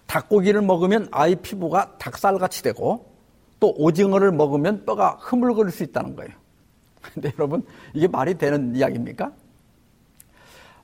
닭고기를 0.07 0.63
먹으면 0.63 1.09
아이 1.11 1.35
피부가 1.37 1.97
닭살같이 1.99 2.63
되고 2.63 3.13
또 3.59 3.75
오징어를 3.77 4.33
먹으면 4.33 4.85
뼈가 4.85 5.19
흐물거릴 5.21 5.73
수 5.73 5.83
있다는 5.83 6.17
거예요. 6.17 6.33
근데 7.01 7.33
여러분, 7.39 7.65
이게 7.95 8.07
말이 8.07 8.37
되는 8.37 8.75
이야기입니까? 8.75 9.33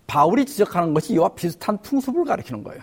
바울이 0.06 0.44
지적하는 0.44 0.94
것이 0.94 1.14
이와 1.14 1.30
비슷한 1.30 1.80
풍습을 1.80 2.24
가리키는 2.24 2.62
거예요. 2.64 2.82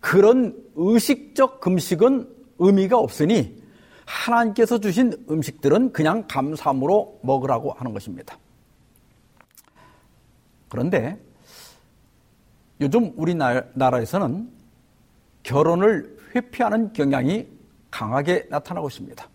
그런 0.00 0.56
의식적 0.74 1.60
금식은 1.60 2.28
의미가 2.58 2.98
없으니 2.98 3.62
하나님께서 4.04 4.78
주신 4.78 5.12
음식들은 5.30 5.92
그냥 5.92 6.26
감사함으로 6.28 7.20
먹으라고 7.22 7.72
하는 7.72 7.92
것입니다. 7.92 8.38
그런데 10.68 11.20
요즘 12.80 13.12
우리나라에서는 13.16 14.50
결혼을 15.42 16.16
회피하는 16.34 16.92
경향이 16.92 17.46
강하게 17.90 18.46
나타나고 18.48 18.88
있습니다. 18.88 19.28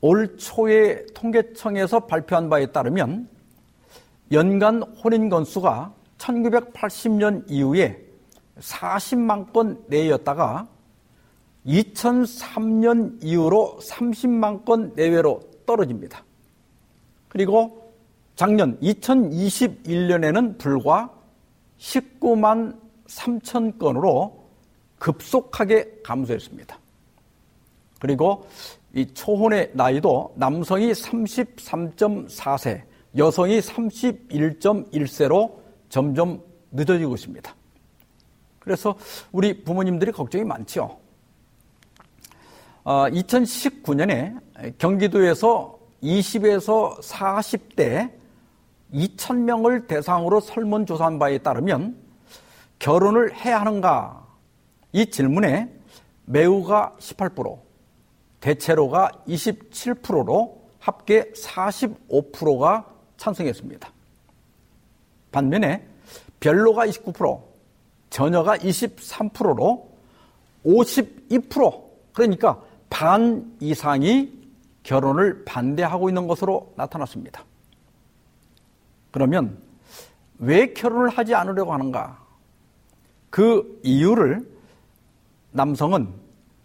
올 0.00 0.36
초에 0.36 1.06
통계청에서 1.14 2.00
발표한 2.00 2.50
바에 2.50 2.66
따르면 2.66 3.28
연간 4.32 4.82
혼인 4.82 5.28
건수가 5.28 5.94
1980년 6.18 7.44
이후에 7.48 8.04
40만 8.58 9.52
건 9.52 9.82
내였다가 9.88 10.68
2003년 11.66 13.18
이후로 13.22 13.78
30만 13.80 14.64
건 14.64 14.92
내외로 14.94 15.40
떨어집니다. 15.66 16.22
그리고 17.28 17.92
작년 18.36 18.78
2021년에는 18.80 20.58
불과 20.58 21.10
19만 21.78 22.83
3천 23.06 23.78
건으로 23.78 24.44
급속하게 24.98 26.00
감소했습니다. 26.02 26.78
그리고 28.00 28.46
이 28.94 29.06
초혼의 29.12 29.72
나이도 29.74 30.34
남성이 30.36 30.92
33.4세, 30.92 32.82
여성이 33.16 33.60
31.1세로 33.60 35.52
점점 35.88 36.42
늦어지고 36.70 37.14
있습니다. 37.14 37.54
그래서 38.58 38.96
우리 39.32 39.62
부모님들이 39.62 40.12
걱정이 40.12 40.44
많죠. 40.44 40.98
어, 42.84 43.06
2019년에 43.08 44.78
경기도에서 44.78 45.78
20에서 46.02 47.00
40대 47.00 48.10
2,000명을 48.92 49.86
대상으로 49.86 50.40
설문조사한 50.40 51.18
바에 51.18 51.38
따르면 51.38 52.03
결혼을 52.78 53.34
해야 53.34 53.60
하는가? 53.60 54.26
이 54.92 55.10
질문에 55.10 55.72
매우가 56.26 56.96
18%, 56.98 57.58
대체로가 58.40 59.10
27%로 59.26 60.62
합계 60.78 61.30
45%가 61.32 62.86
찬성했습니다. 63.16 63.90
반면에 65.32 65.86
별로가 66.40 66.86
29%, 66.86 67.42
전혀가 68.10 68.58
23%로 68.58 69.90
52% 70.64 71.84
그러니까 72.12 72.60
반 72.88 73.56
이상이 73.60 74.32
결혼을 74.82 75.44
반대하고 75.44 76.08
있는 76.08 76.26
것으로 76.28 76.72
나타났습니다. 76.76 77.44
그러면 79.10 79.58
왜 80.38 80.72
결혼을 80.72 81.08
하지 81.08 81.34
않으려고 81.34 81.72
하는가? 81.72 82.23
그 83.34 83.80
이유를 83.82 84.48
남성은 85.50 86.06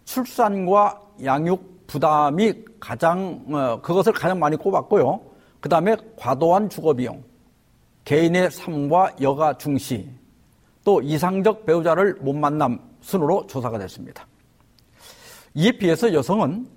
출산과 0.04 1.02
양육 1.24 1.88
부담이 1.88 2.54
가장 2.78 3.44
어, 3.52 3.80
그것을 3.82 4.12
가장 4.12 4.38
많이 4.38 4.56
꼽았고요. 4.56 5.20
그 5.58 5.68
다음에 5.68 5.96
과도한 6.16 6.68
주거 6.68 6.94
비용, 6.94 7.24
개인의 8.04 8.52
삶과 8.52 9.16
여가 9.20 9.58
중시, 9.58 10.08
또 10.84 11.02
이상적 11.02 11.66
배우자를 11.66 12.14
못 12.20 12.34
만남 12.34 12.78
순으로 13.00 13.48
조사가 13.48 13.76
됐습니다. 13.76 14.24
이에 15.54 15.72
비해서 15.72 16.14
여성은 16.14 16.68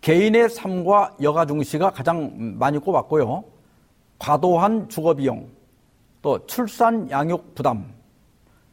개인의 0.00 0.48
삶과 0.48 1.18
여가 1.20 1.44
중시가 1.44 1.90
가장 1.90 2.56
많이 2.58 2.78
꼽았고요. 2.78 3.44
과도한 4.18 4.88
주거 4.88 5.12
비용, 5.12 5.46
또 6.22 6.38
출산 6.46 7.10
양육 7.10 7.54
부담, 7.54 8.00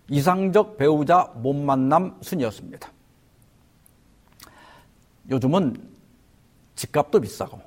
이상적 0.09 0.77
배우자 0.77 1.31
못 1.35 1.53
만남 1.53 2.17
순이었습니다. 2.21 2.91
요즘은 5.29 5.89
집값도 6.75 7.21
비싸고 7.21 7.59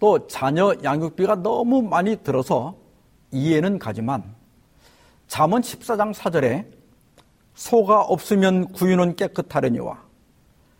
또 0.00 0.26
자녀 0.26 0.74
양육비가 0.82 1.36
너무 1.36 1.82
많이 1.82 2.16
들어서 2.16 2.76
이해는 3.30 3.78
가지만 3.78 4.34
잠언 5.28 5.62
14장 5.62 6.12
4절에 6.12 6.66
소가 7.54 8.02
없으면 8.02 8.68
구유는 8.72 9.16
깨끗하려니와 9.16 10.02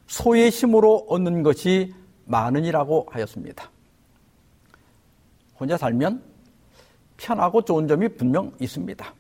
소의 0.07 0.51
힘으로 0.51 1.07
얻는 1.09 1.43
것이 1.43 1.95
많으니라고 2.25 3.07
하였습니다. 3.11 3.71
혼자 5.59 5.77
살면 5.77 6.23
편하고 7.17 7.63
좋은 7.63 7.87
점이 7.87 8.09
분명 8.17 8.53
있습니다. 8.61 9.15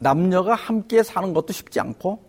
남녀가 0.00 0.54
함께 0.54 1.02
사는 1.02 1.32
것도 1.32 1.52
쉽지 1.52 1.78
않고 1.78 2.24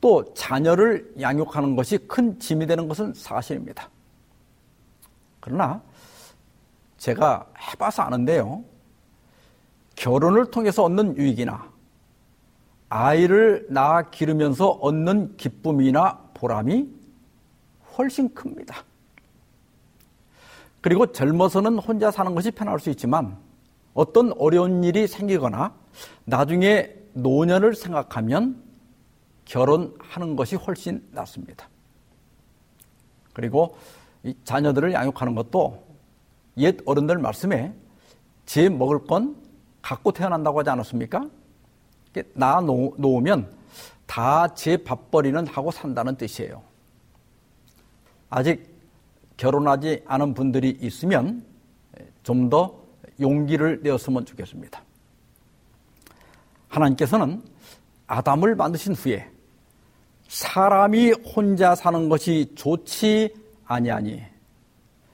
또 0.00 0.34
자녀를 0.34 1.14
양육하는 1.20 1.74
것이 1.76 1.98
큰 2.06 2.38
짐이 2.38 2.66
되는 2.66 2.86
것은 2.88 3.14
사실입니다. 3.14 3.88
그러나 5.40 5.80
제가 6.98 7.46
해봐서 7.58 8.02
아는데요. 8.02 8.62
결혼을 9.94 10.50
통해서 10.50 10.82
얻는 10.84 11.16
유익이나 11.16 11.70
아이를 12.88 13.66
낳아 13.70 14.10
기르면서 14.10 14.70
얻는 14.70 15.36
기쁨이나 15.36 16.18
보람이 16.34 16.88
훨씬 17.96 18.34
큽니다. 18.34 18.84
그리고 20.80 21.10
젊어서는 21.10 21.78
혼자 21.78 22.10
사는 22.10 22.34
것이 22.34 22.50
편할 22.50 22.78
수 22.80 22.90
있지만 22.90 23.36
어떤 23.94 24.32
어려운 24.38 24.84
일이 24.84 25.06
생기거나 25.06 25.72
나중에 26.24 26.95
노년을 27.16 27.74
생각하면 27.74 28.62
결혼하는 29.44 30.36
것이 30.36 30.56
훨씬 30.56 31.06
낫습니다. 31.12 31.68
그리고 33.32 33.76
자녀들을 34.44 34.92
양육하는 34.92 35.34
것도 35.34 35.84
옛 36.58 36.78
어른들 36.84 37.18
말씀에 37.18 37.74
제 38.44 38.68
먹을 38.68 39.04
건 39.04 39.36
갖고 39.82 40.12
태어난다고 40.12 40.58
하지 40.60 40.70
않았습니까? 40.70 41.28
나 42.34 42.60
놓으면 42.60 43.50
다 44.06 44.48
제 44.54 44.76
밥벌이는 44.76 45.46
하고 45.48 45.70
산다는 45.70 46.16
뜻이에요. 46.16 46.62
아직 48.30 48.74
결혼하지 49.36 50.02
않은 50.06 50.34
분들이 50.34 50.70
있으면 50.80 51.44
좀 52.22 52.48
더 52.50 52.82
용기를 53.20 53.80
내었으면 53.82 54.24
좋겠습니다. 54.26 54.82
하나님께서는 56.68 57.42
아담을 58.06 58.54
만드신 58.54 58.94
후에 58.94 59.28
사람이 60.28 61.12
혼자 61.34 61.74
사는 61.74 62.08
것이 62.08 62.52
좋지 62.54 63.34
아니 63.66 63.90
아니 63.90 64.22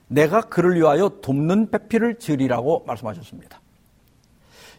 내가 0.09 0.43
그를 0.43 0.77
위하여 0.77 1.09
돕는 1.21 1.71
배필을 1.71 2.19
지으리라고 2.19 2.85
말씀하셨습니다. 2.87 3.61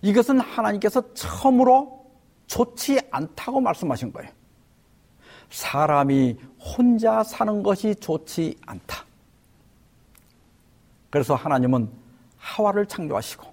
이것은 0.02 0.40
하나님께서 0.40 1.14
처음으로 1.14 2.06
좋지 2.48 3.00
않다고 3.10 3.62
말씀하신 3.62 4.14
거예요. 4.14 4.30
사람이 5.50 6.38
혼자 6.60 7.24
사는 7.24 7.64
것이 7.64 7.96
좋지 7.96 8.58
않다. 8.66 9.06
그래서 11.10 11.36
하나님은 11.36 11.90
하와를 12.38 12.86
창조하시고 12.86 13.46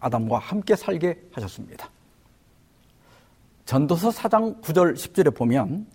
아담과 0.00 0.38
함께 0.38 0.74
살게 0.74 1.20
하셨습니다. 1.32 1.91
전도서 3.64 4.10
4장 4.10 4.60
9절 4.60 4.94
10절에 4.94 5.34
보면 5.34 5.86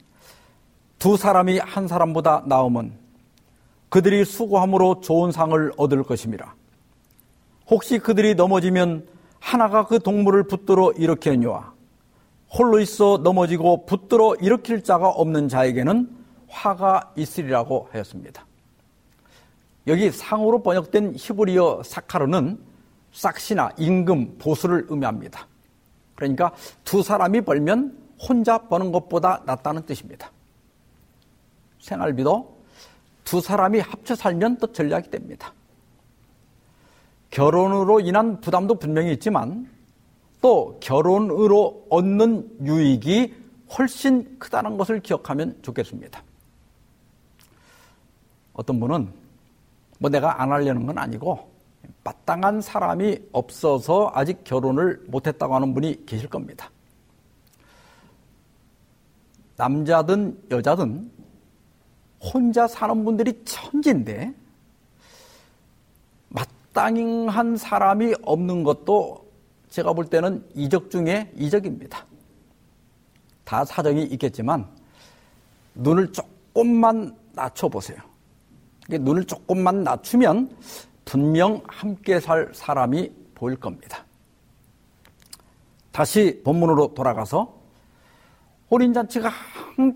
두 0.99 1.17
사람이 1.17 1.59
한 1.59 1.87
사람보다 1.87 2.43
나음은 2.47 2.93
그들이 3.89 4.25
수고함으로 4.25 5.01
좋은 5.01 5.31
상을 5.31 5.71
얻을 5.77 6.03
것입니다. 6.03 6.55
혹시 7.67 7.99
그들이 7.99 8.35
넘어지면 8.35 9.07
하나가 9.39 9.85
그 9.85 9.99
동물을 9.99 10.43
붙들어 10.43 10.91
일으키느니와 10.93 11.73
홀로 12.49 12.79
있어 12.79 13.17
넘어지고 13.17 13.85
붙들어 13.85 14.35
일으킬 14.35 14.83
자가 14.83 15.09
없는 15.09 15.49
자에게는 15.49 16.09
화가 16.47 17.13
있으리라고 17.15 17.89
하였습니다. 17.91 18.45
여기 19.87 20.11
상으로 20.11 20.63
번역된 20.63 21.13
히브리어 21.17 21.83
사카르는 21.83 22.59
싹시나 23.11 23.71
임금, 23.77 24.37
보수를 24.37 24.85
의미합니다. 24.89 25.47
그러니까 26.17 26.51
두 26.83 27.03
사람이 27.03 27.41
벌면 27.41 27.95
혼자 28.19 28.57
버는 28.57 28.91
것보다 28.91 29.43
낫다는 29.45 29.85
뜻입니다. 29.85 30.31
생활비도 31.79 32.57
두 33.23 33.39
사람이 33.39 33.79
합쳐 33.79 34.15
살면 34.15 34.57
또 34.57 34.71
전략이 34.71 35.11
됩니다. 35.11 35.53
결혼으로 37.29 37.99
인한 37.99 38.41
부담도 38.41 38.75
분명히 38.75 39.13
있지만 39.13 39.69
또 40.41 40.77
결혼으로 40.81 41.85
얻는 41.89 42.65
유익이 42.65 43.35
훨씬 43.77 44.39
크다는 44.39 44.77
것을 44.77 45.01
기억하면 45.01 45.59
좋겠습니다. 45.61 46.23
어떤 48.53 48.79
분은 48.79 49.13
뭐 49.99 50.09
내가 50.09 50.41
안 50.41 50.51
하려는 50.51 50.87
건 50.87 50.97
아니고 50.97 51.56
마땅한 52.07 52.61
사람이 52.61 53.19
없어서 53.33 54.11
아직 54.13 54.45
결혼을 54.45 55.03
못했다고 55.07 55.53
하는 55.53 55.73
분이 55.73 56.05
계실 56.05 56.29
겁니다. 56.29 56.71
남자든 59.57 60.41
여자든 60.49 61.11
혼자 62.21 62.65
사는 62.65 63.03
분들이 63.03 63.43
천진데 63.43 64.33
마땅한 66.29 67.57
사람이 67.57 68.15
없는 68.21 68.63
것도 68.63 69.27
제가 69.69 69.91
볼 69.91 70.05
때는 70.05 70.45
이적 70.55 70.89
중에 70.89 71.29
이적입니다. 71.35 72.05
다 73.43 73.65
사정이 73.65 74.03
있겠지만 74.03 74.65
눈을 75.75 76.13
조금만 76.13 77.17
낮춰보세요. 77.33 77.97
눈을 78.89 79.25
조금만 79.25 79.83
낮추면 79.83 80.55
분명 81.07 81.63
함께 81.67 82.19
살 82.19 82.49
사람이 82.53 83.11
보일 83.33 83.55
겁니다. 83.57 84.05
다시 85.93 86.41
본문으로 86.43 86.93
돌아가서 86.93 87.57
호린잔치가 88.69 89.31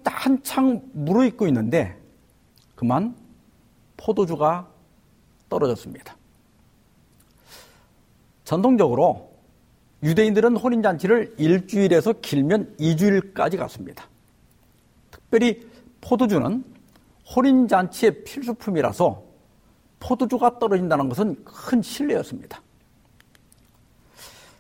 한창 0.06 0.82
무르익고 0.94 1.48
있는데 1.48 2.00
그만 2.76 3.14
포도주가 3.98 4.70
떨어졌습니다. 5.50 6.16
전통적으로 8.46 9.32
유대인들은 10.04 10.56
혼인잔치를 10.56 11.36
일주일에서 11.38 12.14
길면 12.22 12.78
2주일까지 12.80 13.58
갔습니다. 13.58 14.08
특별히 15.12 15.70
포도주는 16.00 16.64
혼인잔치의 17.36 18.24
필수품이라서 18.24 19.31
포도주가 20.02 20.60
떨어진다는 20.60 21.08
것은 21.08 21.42
큰 21.46 21.82
신뢰였습니다. 21.82 22.62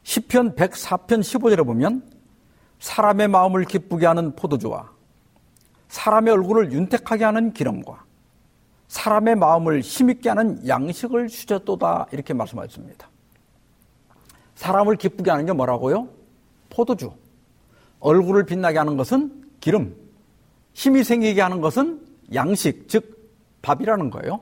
10편 0.03 0.55
104편 0.55 1.19
15절에 1.19 1.65
보면 1.65 2.09
사람의 2.79 3.27
마음을 3.27 3.65
기쁘게 3.65 4.05
하는 4.05 4.35
포도주와 4.35 4.89
사람의 5.89 6.33
얼굴을 6.33 6.71
윤택하게 6.71 7.25
하는 7.25 7.51
기름과 7.53 8.05
사람의 8.87 9.35
마음을 9.35 9.81
힘있게 9.81 10.29
하는 10.29 10.65
양식을 10.67 11.27
주셨도다 11.27 12.07
이렇게 12.11 12.33
말씀하셨습니다. 12.33 13.09
사람을 14.55 14.95
기쁘게 14.97 15.31
하는 15.31 15.45
게 15.45 15.53
뭐라고요? 15.53 16.09
포도주. 16.69 17.11
얼굴을 17.99 18.45
빛나게 18.45 18.77
하는 18.77 18.97
것은 18.97 19.45
기름. 19.59 19.95
힘이 20.73 21.03
생기게 21.03 21.41
하는 21.41 21.61
것은 21.61 22.05
양식, 22.33 22.87
즉 22.89 23.31
밥이라는 23.61 24.09
거예요. 24.09 24.41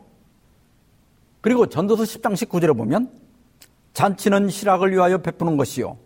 그리고 1.42 1.68
전도서 1.68 2.04
10장 2.04 2.34
19절에 2.34 2.76
보면 2.76 3.12
잔치는 3.94 4.50
실학을 4.50 4.92
위하여 4.92 5.20
베푸는 5.20 5.58
것이요. 5.58 5.98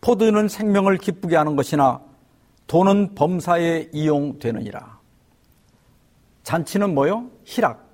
포도는 0.00 0.48
생명을 0.48 0.98
기쁘게 0.98 1.36
하는 1.36 1.56
것이나 1.56 2.00
돈은 2.66 3.14
범사에 3.14 3.90
이용되느니라. 3.92 4.98
잔치는 6.42 6.94
뭐요? 6.94 7.30
희락. 7.44 7.88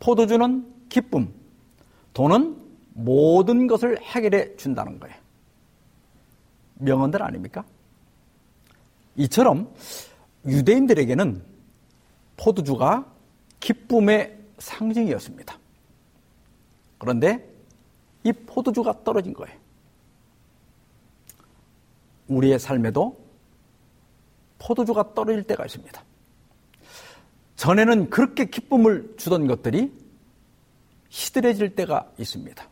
포도주는 0.00 0.72
기쁨. 0.88 1.32
돈은 2.12 2.56
모든 2.92 3.66
것을 3.66 4.00
해결해 4.00 4.56
준다는 4.56 5.00
거예요. 5.00 5.16
명언들 6.74 7.22
아닙니까? 7.22 7.64
이처럼 9.16 9.72
유대인들에게는 10.46 11.42
포도주가 12.36 13.06
기쁨의 13.60 14.38
상징이었습니다. 14.58 15.58
그런데 16.98 17.48
이 18.22 18.32
포도주가 18.32 19.04
떨어진 19.04 19.32
거예요. 19.32 19.56
우리의 22.28 22.58
삶에도 22.58 23.22
포도주가 24.58 25.14
떨어질 25.14 25.42
때가 25.42 25.64
있습니다. 25.66 26.04
전에는 27.56 28.10
그렇게 28.10 28.46
기쁨을 28.46 29.14
주던 29.16 29.46
것들이 29.46 29.92
시들해질 31.10 31.74
때가 31.74 32.10
있습니다. 32.18 32.68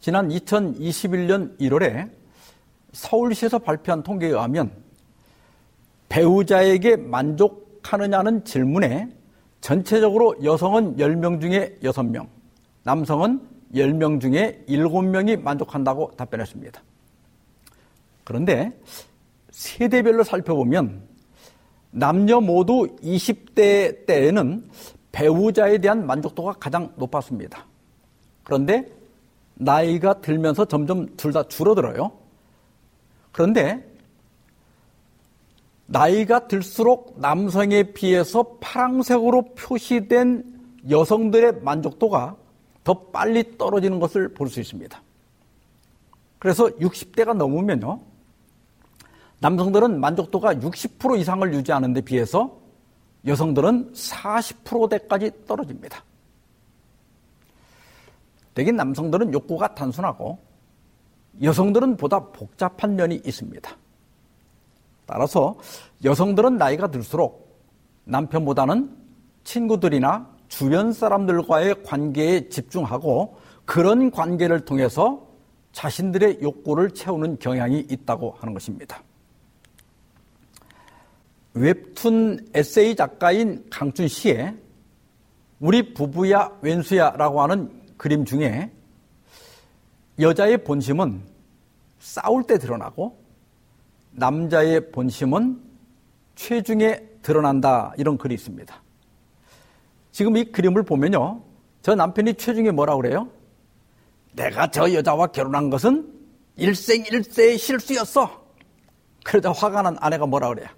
지난 0.00 0.28
2021년 0.28 1.58
1월에 1.58 2.10
서울시에서 2.92 3.58
발표한 3.58 4.02
통계에 4.02 4.28
의하면 4.28 4.70
배우자에게 6.08 6.96
만족하느냐는 6.96 8.44
질문에 8.44 9.08
전체적으로 9.66 10.36
여성은 10.44 10.96
10명 10.96 11.40
중에 11.40 11.76
6명, 11.82 12.28
남성은 12.84 13.40
10명 13.74 14.20
중에 14.20 14.62
7명이 14.68 15.42
만족한다고 15.42 16.12
답변했습니다. 16.16 16.80
그런데 18.22 18.70
세대별로 19.50 20.22
살펴보면 20.22 21.02
남녀 21.90 22.40
모두 22.40 22.86
20대 23.02 24.06
때에는 24.06 24.70
배우자에 25.10 25.78
대한 25.78 26.06
만족도가 26.06 26.52
가장 26.60 26.92
높았습니다. 26.94 27.66
그런데 28.44 28.86
나이가 29.54 30.20
들면서 30.20 30.64
점점 30.64 31.08
둘 31.16 31.32
다 31.32 31.42
줄어들어요. 31.42 32.12
그런데 33.32 33.84
나이가 35.86 36.48
들수록 36.48 37.14
남성에 37.18 37.92
비해서 37.94 38.42
파랑색으로 38.60 39.54
표시된 39.54 40.44
여성들의 40.88 41.60
만족도가 41.62 42.36
더 42.84 42.94
빨리 43.08 43.56
떨어지는 43.56 43.98
것을 44.00 44.32
볼 44.34 44.48
수 44.48 44.60
있습니다. 44.60 45.00
그래서 46.38 46.66
60대가 46.66 47.34
넘으면요. 47.34 48.00
남성들은 49.40 50.00
만족도가 50.00 50.54
60% 50.54 51.18
이상을 51.18 51.52
유지하는 51.54 51.92
데 51.92 52.00
비해서 52.00 52.58
여성들은 53.26 53.92
40%대까지 53.92 55.30
떨어집니다. 55.46 56.04
대개 58.54 58.72
남성들은 58.72 59.32
욕구가 59.32 59.74
단순하고 59.74 60.38
여성들은 61.42 61.96
보다 61.96 62.20
복잡한 62.20 62.96
면이 62.96 63.20
있습니다. 63.24 63.76
따라서 65.06 65.56
여성들은 66.04 66.56
나이가 66.56 66.90
들수록 66.90 67.62
남편보다는 68.04 68.96
친구들이나 69.44 70.28
주변 70.48 70.92
사람들과의 70.92 71.82
관계에 71.84 72.48
집중하고 72.48 73.38
그런 73.64 74.10
관계를 74.10 74.64
통해서 74.64 75.26
자신들의 75.72 76.40
욕구를 76.42 76.90
채우는 76.92 77.38
경향이 77.38 77.86
있다고 77.90 78.34
하는 78.38 78.54
것입니다. 78.54 79.02
웹툰 81.54 82.48
에세이 82.54 82.96
작가인 82.96 83.64
강춘 83.70 84.08
씨의 84.08 84.56
우리 85.58 85.94
부부야 85.94 86.58
왼수야라고 86.60 87.40
하는 87.40 87.82
그림 87.96 88.24
중에 88.24 88.70
여자의 90.20 90.64
본심은 90.64 91.22
싸울 91.98 92.44
때 92.44 92.58
드러나고 92.58 93.25
남자의 94.16 94.90
본심은 94.90 95.60
체중에 96.34 97.02
드러난다 97.22 97.92
이런 97.98 98.16
글이 98.18 98.34
있습니다. 98.34 98.82
지금 100.10 100.36
이 100.36 100.44
그림을 100.44 100.82
보면요. 100.84 101.42
저 101.82 101.94
남편이 101.94 102.34
체중에 102.34 102.70
뭐라 102.70 102.96
그래요? 102.96 103.28
내가 104.32 104.70
저 104.70 104.92
여자와 104.92 105.28
결혼한 105.28 105.70
것은 105.70 106.12
일생일세의 106.56 107.58
실수였어. 107.58 108.46
그러다 109.24 109.52
화가 109.52 109.82
난 109.82 109.96
아내가 110.00 110.26
뭐라 110.26 110.48
그래요? 110.48 110.68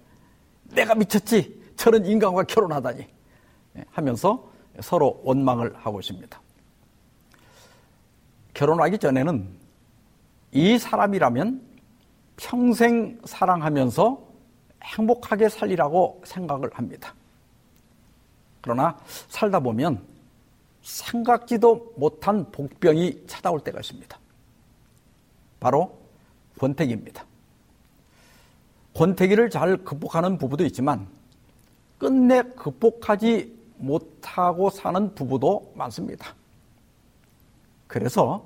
내가 0.73 0.95
미쳤지. 0.95 1.59
저런 1.75 2.05
인간과 2.05 2.43
결혼하다니. 2.43 3.07
예, 3.77 3.85
하면서 3.91 4.51
서로 4.81 5.21
원망을 5.23 5.73
하고 5.77 5.99
있습니다. 5.99 6.41
결혼하기 8.53 8.97
전에는 8.97 9.47
이 10.51 10.77
사람이라면 10.77 11.68
평생 12.39 13.19
사랑하면서 13.25 14.29
행복하게 14.81 15.49
살리라고 15.49 16.21
생각을 16.25 16.69
합니다. 16.73 17.13
그러나 18.61 18.97
살다 19.27 19.59
보면 19.59 20.01
생각지도 20.81 21.93
못한 21.97 22.49
복병이 22.49 23.25
찾아올 23.27 23.59
때가 23.59 23.81
있습니다. 23.81 24.17
바로 25.59 25.99
권태기입니다. 26.57 27.25
권태기를 28.95 29.49
잘 29.49 29.77
극복하는 29.83 30.37
부부도 30.37 30.65
있지만 30.65 31.07
끝내 31.97 32.41
극복하지 32.41 33.53
못하고 33.77 34.69
사는 34.69 35.13
부부도 35.13 35.73
많습니다. 35.75 36.33
그래서 37.87 38.45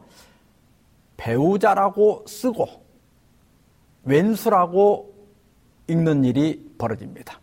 배우자라고 1.15 2.25
쓰고 2.27 2.82
왼수라고 4.03 5.13
읽는 5.87 6.23
일이 6.23 6.73
벌어집니다. 6.77 7.39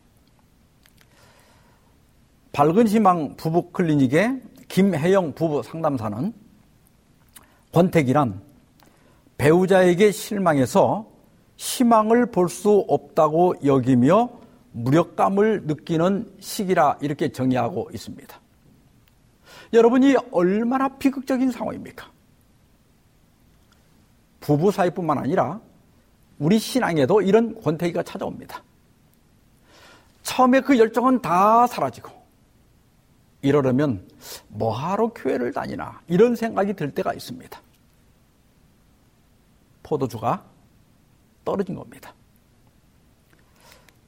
밝은 2.52 2.88
희망 2.88 3.36
부부 3.36 3.70
클리닉의 3.70 4.42
김혜영 4.68 5.34
부부 5.34 5.62
상담사는 5.62 6.32
권태기란 7.72 8.40
배우자에게 9.38 10.10
실망해서 10.10 11.06
희망을 11.56 12.26
볼 12.26 12.48
수 12.48 12.84
없다고 12.88 13.54
여기며 13.64 14.30
무력감을 14.72 15.62
느끼는 15.64 16.32
시기라 16.40 16.98
이렇게 17.00 17.30
정의하고 17.30 17.90
있습니다. 17.92 18.40
여러분이 19.72 20.16
얼마나 20.32 20.88
비극적인 20.88 21.50
상황입니까? 21.50 22.10
부부 24.40 24.72
사이뿐만 24.72 25.18
아니라 25.18 25.60
우리 26.40 26.58
신앙에도 26.58 27.20
이런 27.20 27.60
권태기가 27.60 28.02
찾아옵니다. 28.02 28.62
처음에 30.22 30.60
그 30.60 30.78
열정은 30.78 31.20
다 31.20 31.66
사라지고 31.66 32.10
이러려면 33.42 34.08
뭐하러 34.48 35.08
교회를 35.08 35.52
다니나 35.52 36.00
이런 36.08 36.34
생각이 36.34 36.74
들 36.74 36.92
때가 36.92 37.12
있습니다. 37.14 37.60
포도주가 39.82 40.44
떨어진 41.44 41.74
겁니다. 41.74 42.14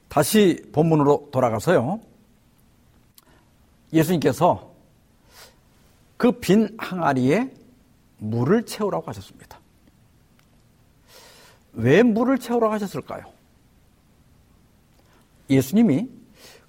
다시 0.09 0.63
본문으로 0.73 1.29
돌아가서요. 1.33 2.01
예수님께서 3.93 4.73
그 6.17 6.33
빈 6.41 6.75
항아리에 6.79 7.53
물을 8.19 8.65
채우라고 8.65 9.07
하셨습니다. 9.09 9.62
왜 11.75 12.03
물을 12.03 12.39
채우라고 12.39 12.73
하셨을까요? 12.75 13.25
예수님이 15.49 16.09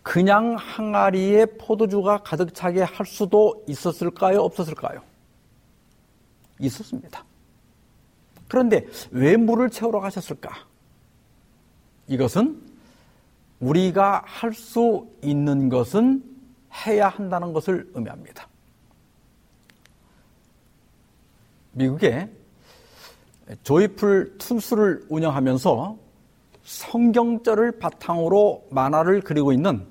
그냥 0.01 0.55
항아리에 0.55 1.45
포도주가 1.57 2.17
가득 2.19 2.53
차게 2.53 2.81
할 2.81 3.05
수도 3.05 3.63
있었을까요? 3.67 4.41
없었을까요? 4.41 5.01
있었습니다. 6.59 7.23
그런데 8.47 8.85
왜 9.11 9.37
물을 9.37 9.69
채우러 9.69 9.99
가셨을까? 9.99 10.67
이것은 12.07 12.61
우리가 13.59 14.23
할 14.25 14.53
수 14.53 15.07
있는 15.21 15.69
것은 15.69 16.23
해야 16.85 17.07
한다는 17.07 17.53
것을 17.53 17.89
의미합니다. 17.93 18.47
미국에 21.71 22.29
Joyful 23.63 24.37
Toons를 24.37 25.05
운영하면서 25.09 25.97
성경절을 26.63 27.79
바탕으로 27.79 28.67
만화를 28.69 29.21
그리고 29.21 29.51
있는 29.51 29.85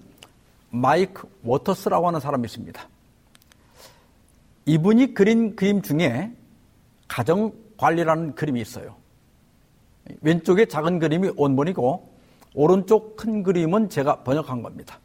마이크 0.70 1.28
워터스라고 1.44 2.08
하는 2.08 2.18
사람이 2.18 2.46
있습니다. 2.46 2.88
이분이 4.64 5.14
그린 5.14 5.54
그림 5.54 5.82
중에 5.82 6.32
가정 7.08 7.52
관리라는 7.76 8.34
그림이 8.34 8.60
있어요. 8.60 8.96
왼쪽에 10.22 10.66
작은 10.66 10.98
그림이 10.98 11.32
원본이고 11.36 12.10
오른쪽 12.54 13.16
큰 13.16 13.42
그림은 13.42 13.88
제가 13.88 14.22
번역한 14.22 14.62
겁니다. 14.62 14.98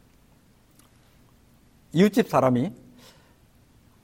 이웃집 1.92 2.28
사람이 2.28 2.72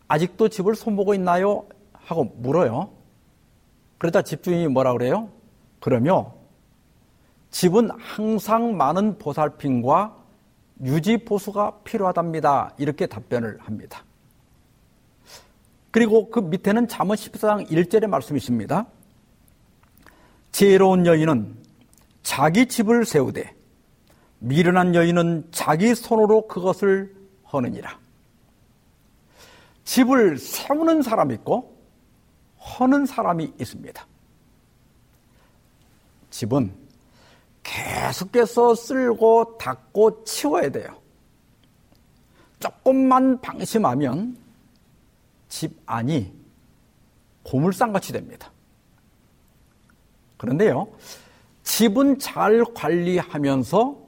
아직도 0.09 0.49
집을 0.49 0.75
손보고 0.75 1.15
있나요? 1.15 1.67
하고 1.93 2.25
물어요. 2.25 2.91
그러다 4.05 4.21
집주인이 4.21 4.69
뭐라 4.69 4.93
그래요? 4.93 5.31
그러며 5.81 6.35
집은 7.51 7.89
항상 7.99 8.77
많은 8.77 9.17
보살핌과 9.17 10.15
유지 10.83 11.17
보수가 11.25 11.79
필요하답니다. 11.85 12.75
이렇게 12.77 13.07
답변을 13.07 13.57
합니다. 13.61 14.05
그리고 15.91 16.29
그 16.29 16.41
밑에는 16.41 16.87
잠언 16.87 17.17
14장 17.17 17.67
1절의 17.71 18.09
말씀이 18.09 18.37
있습니다. 18.37 18.87
지혜로운 20.53 21.07
여인은 21.07 21.57
자기 22.23 22.67
집을 22.67 23.07
세우되 23.07 23.55
미련한 24.41 24.95
여인은 24.95 25.49
자기 25.51 25.95
손으로 25.95 26.47
그것을 26.47 27.17
허느니라. 27.51 27.99
집을 29.85 30.37
세우는 30.37 31.01
사람이 31.01 31.33
있고 31.37 31.74
허는 32.65 33.07
사람이 33.07 33.55
있습니다. 33.61 34.07
집은 36.31 36.75
계속해서 37.63 38.75
쓸고 38.75 39.59
닦고 39.59 40.25
치워야 40.25 40.71
돼요. 40.71 41.01
조금만 42.59 43.41
방심하면 43.41 44.37
집 45.49 45.79
안이 45.87 46.33
고물상같이 47.43 48.13
됩니다. 48.13 48.51
그런데요, 50.37 50.89
집은 51.63 52.19
잘 52.19 52.65
관리하면서 52.75 54.05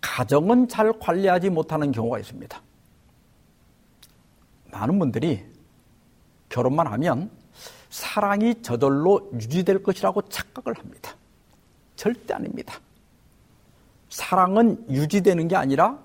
가정은 0.00 0.68
잘 0.68 0.98
관리하지 0.98 1.50
못하는 1.50 1.92
경우가 1.92 2.18
있습니다. 2.18 2.62
많은 4.70 4.98
분들이 4.98 5.44
결혼만 6.48 6.86
하면 6.86 7.30
사랑이 7.90 8.62
저절로 8.62 9.30
유지될 9.34 9.82
것이라고 9.82 10.22
착각을 10.22 10.78
합니다. 10.78 11.14
절대 11.96 12.34
아닙니다. 12.34 12.80
사랑은 14.10 14.86
유지되는 14.90 15.48
게 15.48 15.56
아니라 15.56 15.98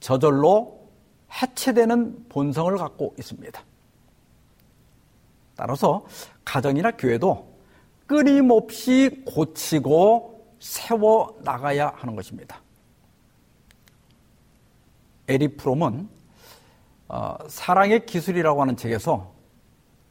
저절로 0.00 0.88
해체되는 1.42 2.26
본성을 2.28 2.76
갖고 2.76 3.14
있습니다. 3.18 3.62
따라서 5.56 6.04
가정이나 6.44 6.92
교회도 6.92 7.56
끊임없이 8.06 9.22
고치고 9.26 10.54
세워 10.60 11.38
나가야 11.42 11.92
하는 11.96 12.14
것입니다. 12.14 12.60
에리 15.28 15.56
프롬은 15.56 16.08
어, 17.08 17.36
사랑의 17.48 18.06
기술이라고 18.06 18.60
하는 18.60 18.76
책에서 18.76 19.35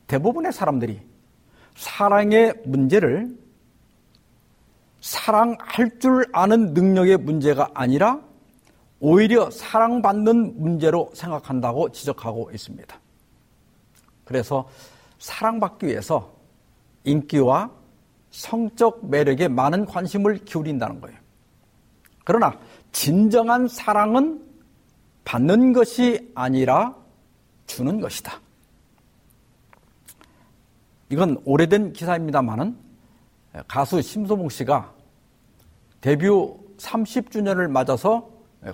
대부분의 0.07 0.53
사람들이 0.53 1.01
사랑의 1.75 2.53
문제를 2.65 3.35
사랑할 5.01 5.99
줄 5.99 6.25
아는 6.33 6.73
능력의 6.73 7.17
문제가 7.17 7.69
아니라 7.73 8.21
오히려 8.99 9.51
사랑받는 9.51 10.61
문제로 10.61 11.11
생각한다고 11.13 11.91
지적하고 11.91 12.49
있습니다. 12.51 12.99
그래서 14.23 14.67
사랑받기 15.19 15.85
위해서 15.85 16.33
인기와 17.03 17.69
성적 18.31 19.05
매력에 19.07 19.47
많은 19.47 19.85
관심을 19.85 20.43
기울인다는 20.45 21.01
거예요. 21.01 21.17
그러나 22.23 22.57
진정한 22.91 23.67
사랑은 23.67 24.43
받는 25.23 25.73
것이 25.73 26.31
아니라 26.35 26.95
주는 27.67 27.99
것이다. 27.99 28.39
이건 31.09 31.41
오래된 31.45 31.93
기사입니다만은 31.93 32.77
가수 33.67 34.01
심소봉 34.01 34.49
씨가 34.49 34.93
데뷔 36.01 36.27
30주년을 36.27 37.69
맞아서 37.69 38.29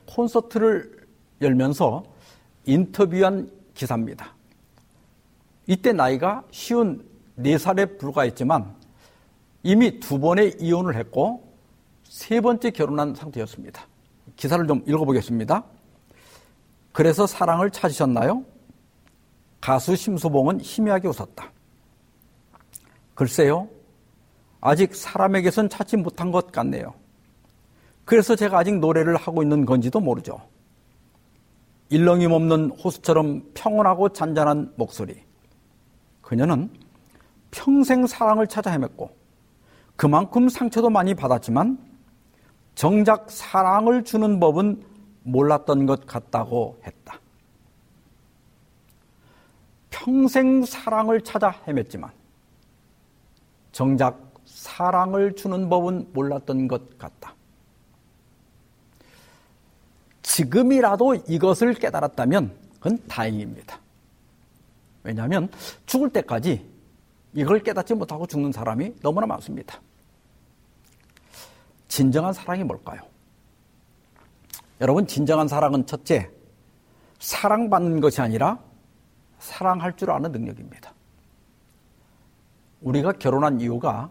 콘서트를 0.06 1.08
열면서 1.42 2.04
인터뷰한 2.66 3.52
기사입니다. 3.74 4.34
이때 5.68 5.94
나이가 5.94 6.44
쉬운 6.52 7.06
4살에 7.38 7.98
불과했지만 8.00 8.76
이미 9.64 10.00
두 10.00 10.20
번의 10.20 10.58
이혼을 10.60 10.96
했고 10.96 11.52
세 12.04 12.42
번째 12.42 12.72
결혼한 12.72 13.16
상태였습니다. 13.16 13.88
기사를 14.36 14.66
좀 14.68 14.84
읽어보겠습니다. 14.88 15.64
그래서 16.92 17.28
사랑을 17.28 17.70
찾으셨나요? 17.70 18.44
가수 19.60 19.96
심수봉은 19.96 20.62
희미하게 20.62 21.08
웃었다. 21.08 21.51
글쎄요, 23.14 23.68
아직 24.62 24.96
사람에게선 24.96 25.70
찾지 25.70 25.98
못한 25.98 26.32
것 26.32 26.52
같네요. 26.52 26.94
그래서 28.06 28.36
제가 28.36 28.60
아직 28.60 28.78
노래를 28.80 29.16
하고 29.16 29.42
있는 29.44 29.66
건지도 29.66 30.00
모르죠. 30.00 30.40
일렁임 31.90 32.32
없는 32.32 32.72
호수처럼 32.72 33.52
평온하고 33.54 34.10
잔잔한 34.10 34.74
목소리. 34.78 35.22
그녀는 36.22 36.70
평생 37.52 38.08
사랑을 38.08 38.48
찾아 38.48 38.72
헤맸고 38.72 39.10
그만큼 39.98 40.48
상처도 40.48 40.90
많이 40.90 41.14
받았지만 41.14 41.78
정작 42.76 43.30
사랑을 43.30 44.04
주는 44.04 44.40
법은 44.40 44.84
몰랐던 45.24 45.86
것 45.86 46.08
같다고 46.08 46.80
했다. 46.86 47.20
평생 49.90 50.64
사랑을 50.64 51.22
찾아 51.22 51.52
헤맸지만 51.68 52.10
정작 53.72 54.32
사랑을 54.46 55.36
주는 55.36 55.70
법은 55.70 56.10
몰랐던 56.14 56.68
것 56.68 56.98
같다. 56.98 57.36
지금이라도 60.22 61.16
이것을 61.28 61.74
깨달았다면 61.74 62.56
그건 62.80 63.00
다행입니다. 63.08 63.80
왜냐하면 65.04 65.50
죽을 65.86 66.10
때까지 66.10 66.70
이걸 67.34 67.64
깨닫지 67.64 67.94
못하고 67.94 68.28
죽는 68.28 68.52
사람이 68.52 68.96
너무나 69.02 69.26
많습니다. 69.28 69.80
진정한 71.88 72.34
사랑이 72.34 72.64
뭘까요? 72.64 73.02
여러분, 74.80 75.06
진정한 75.06 75.48
사랑은 75.48 75.86
첫째, 75.86 76.30
사랑받는 77.20 78.00
것이 78.00 78.22
아니라 78.22 78.60
사랑할 79.40 79.96
줄 79.96 80.12
아는 80.12 80.32
능력입니다. 80.32 80.94
우리가 82.82 83.14
결혼한 83.14 83.62
이유가 83.62 84.10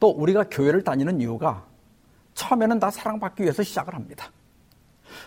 또 0.00 0.10
우리가 0.10 0.44
교회를 0.50 0.82
다니는 0.82 1.20
이유가 1.20 1.64
처음에는 2.34 2.78
다 2.80 2.90
사랑받기 2.90 3.42
위해서 3.42 3.62
시작을 3.62 3.94
합니다. 3.94 4.30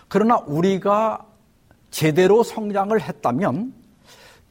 그러나 0.08 0.38
우리가 0.38 1.26
제대로 1.90 2.42
성장을 2.42 3.00
했다면 3.00 3.72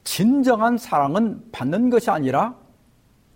진정한 0.04 0.78
사랑은 0.78 1.52
받는 1.52 1.90
것이 1.90 2.10
아니라 2.10 2.56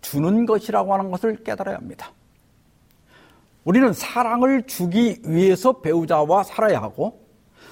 주는 0.02 0.46
것이라고 0.46 0.94
하는 0.94 1.12
것을 1.12 1.44
깨달아야 1.44 1.76
합니다. 1.76 2.12
우리는 3.64 3.94
사랑을 3.94 4.66
주기 4.66 5.22
위해서 5.24 5.82
배우자와 5.82 6.44
살아야 6.44 6.82
하고 6.82 7.22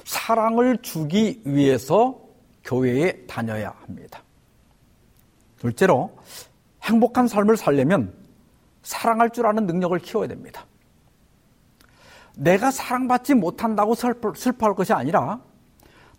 사랑을 0.05 0.77
주기 0.81 1.41
위해서 1.45 2.19
교회에 2.63 3.25
다녀야 3.25 3.73
합니다. 3.81 4.21
둘째로 5.57 6.11
행복한 6.89 7.27
삶을 7.27 7.55
살려면 7.55 8.13
사랑할 8.81 9.29
줄 9.29 9.45
아는 9.45 9.65
능력을 9.67 9.97
키워야 9.99 10.27
됩니다. 10.27 10.65
내가 12.35 12.71
사랑받지 12.71 13.35
못한다고 13.35 13.95
슬퍼할 13.95 14.75
것이 14.75 14.93
아니라 14.93 15.41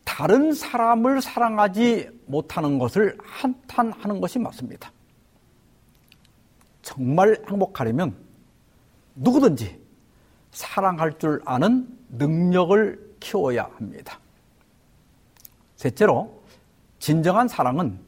다른 0.04 0.54
사람을 0.54 1.20
사랑하지 1.20 2.22
못하는 2.26 2.78
것을 2.78 3.18
한탄하는 3.22 4.20
것이 4.20 4.38
맞습니다. 4.38 4.92
정말 6.82 7.42
행복하려면 7.48 8.16
누구든지 9.14 9.80
사랑할 10.52 11.18
줄 11.18 11.40
아는 11.44 11.88
능력을 12.10 13.16
키워야 13.20 13.70
합니다. 13.76 14.18
셋째로, 15.76 16.42
진정한 16.98 17.48
사랑은 17.48 17.98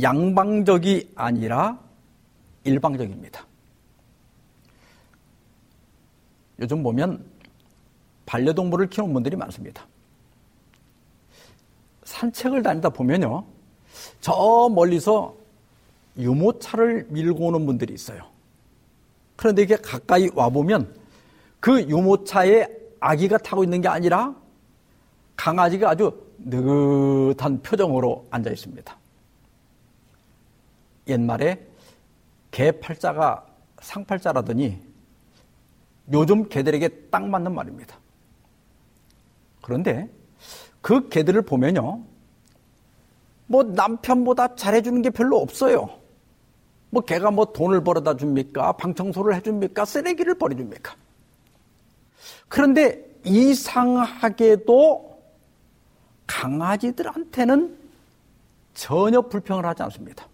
양방적이 0.00 1.12
아니라 1.14 1.78
일방적입니다. 2.64 3.46
요즘 6.60 6.82
보면 6.82 7.24
반려동물을 8.26 8.88
키우는 8.88 9.12
분들이 9.12 9.36
많습니다. 9.36 9.86
산책을 12.04 12.62
다니다 12.62 12.88
보면요. 12.88 13.44
저 14.20 14.68
멀리서 14.72 15.36
유모차를 16.16 17.06
밀고 17.10 17.46
오는 17.46 17.66
분들이 17.66 17.92
있어요. 17.94 18.22
그런데 19.36 19.62
이게 19.62 19.76
가까이 19.76 20.28
와보면 20.34 20.94
그 21.60 21.82
유모차에 21.82 22.66
아기가 23.00 23.38
타고 23.38 23.64
있는 23.64 23.80
게 23.80 23.88
아니라 23.88 24.34
강아지가 25.36 25.90
아주 25.90 26.24
느긋한 26.38 27.62
표정으로 27.62 28.26
앉아 28.30 28.50
있습니다. 28.50 28.96
옛말에 31.08 31.66
개 32.50 32.70
팔자가 32.72 33.46
상팔자라더니 33.80 34.78
요즘 36.12 36.48
개들에게 36.48 37.08
딱 37.10 37.26
맞는 37.28 37.54
말입니다. 37.54 37.98
그런데 39.62 40.08
그 40.80 41.08
개들을 41.08 41.42
보면요. 41.42 42.02
뭐 43.46 43.62
남편보다 43.62 44.54
잘해주는 44.56 45.02
게 45.02 45.10
별로 45.10 45.38
없어요. 45.38 45.88
뭐 46.90 47.02
개가 47.02 47.30
뭐 47.30 47.46
돈을 47.46 47.82
벌어다 47.82 48.16
줍니까? 48.16 48.72
방 48.72 48.94
청소를 48.94 49.34
해줍니까? 49.36 49.84
쓰레기를 49.84 50.34
버려줍니까? 50.38 50.94
그런데 52.48 53.04
이상하게도 53.24 55.22
강아지들한테는 56.26 57.78
전혀 58.74 59.20
불평을 59.22 59.64
하지 59.66 59.82
않습니다. 59.84 60.28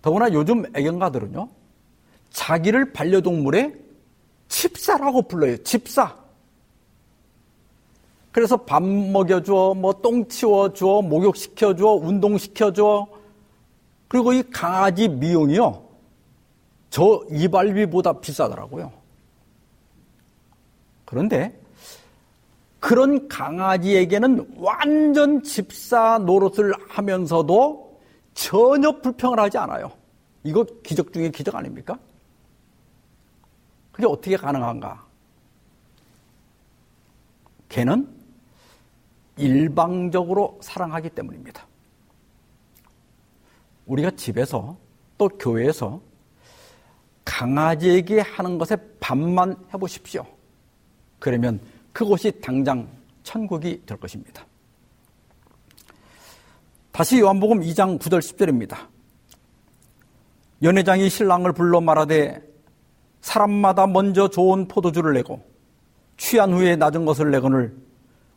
더구나 0.00 0.32
요즘 0.32 0.64
애견가들은요, 0.74 1.48
자기를 2.30 2.92
반려동물의 2.92 3.74
집사라고 4.48 5.22
불러요. 5.22 5.56
집사. 5.62 6.16
그래서 8.30 8.56
밥 8.56 8.82
먹여줘, 8.82 9.74
뭐 9.76 9.92
똥 10.00 10.26
치워줘, 10.26 11.02
목욕시켜줘, 11.04 11.86
운동시켜줘. 11.86 13.06
그리고 14.08 14.32
이 14.32 14.42
강아지 14.50 15.08
미용이요. 15.08 15.82
저 16.90 17.24
이발비보다 17.30 18.20
비싸더라고요. 18.20 18.92
그런데 21.04 21.58
그런 22.80 23.28
강아지에게는 23.28 24.54
완전 24.56 25.42
집사 25.42 26.18
노릇을 26.18 26.72
하면서도 26.88 27.91
전혀 28.34 28.90
불평을 29.00 29.38
하지 29.38 29.58
않아요. 29.58 29.92
이거 30.44 30.64
기적 30.82 31.12
중에 31.12 31.30
기적 31.30 31.54
아닙니까? 31.54 31.98
그게 33.92 34.06
어떻게 34.06 34.36
가능한가? 34.36 35.06
걔는 37.68 38.08
일방적으로 39.36 40.58
사랑하기 40.62 41.10
때문입니다. 41.10 41.66
우리가 43.86 44.10
집에서 44.12 44.76
또 45.18 45.28
교회에서 45.28 46.00
강아지에게 47.24 48.20
하는 48.20 48.58
것에 48.58 48.76
반만 49.00 49.56
해보십시오. 49.72 50.26
그러면 51.18 51.60
그곳이 51.92 52.32
당장 52.40 52.88
천국이 53.22 53.82
될 53.86 53.98
것입니다. 53.98 54.44
다시 56.92 57.20
요한복음 57.20 57.60
2장 57.60 57.98
9절 57.98 58.18
10절입니다. 58.18 58.76
연회장이 60.62 61.08
신랑을 61.08 61.52
불러 61.52 61.80
말하되 61.80 62.42
사람마다 63.22 63.86
먼저 63.86 64.28
좋은 64.28 64.68
포도주를 64.68 65.14
내고 65.14 65.42
취한 66.18 66.52
후에 66.52 66.76
낮은 66.76 67.06
것을 67.06 67.30
내거늘 67.30 67.74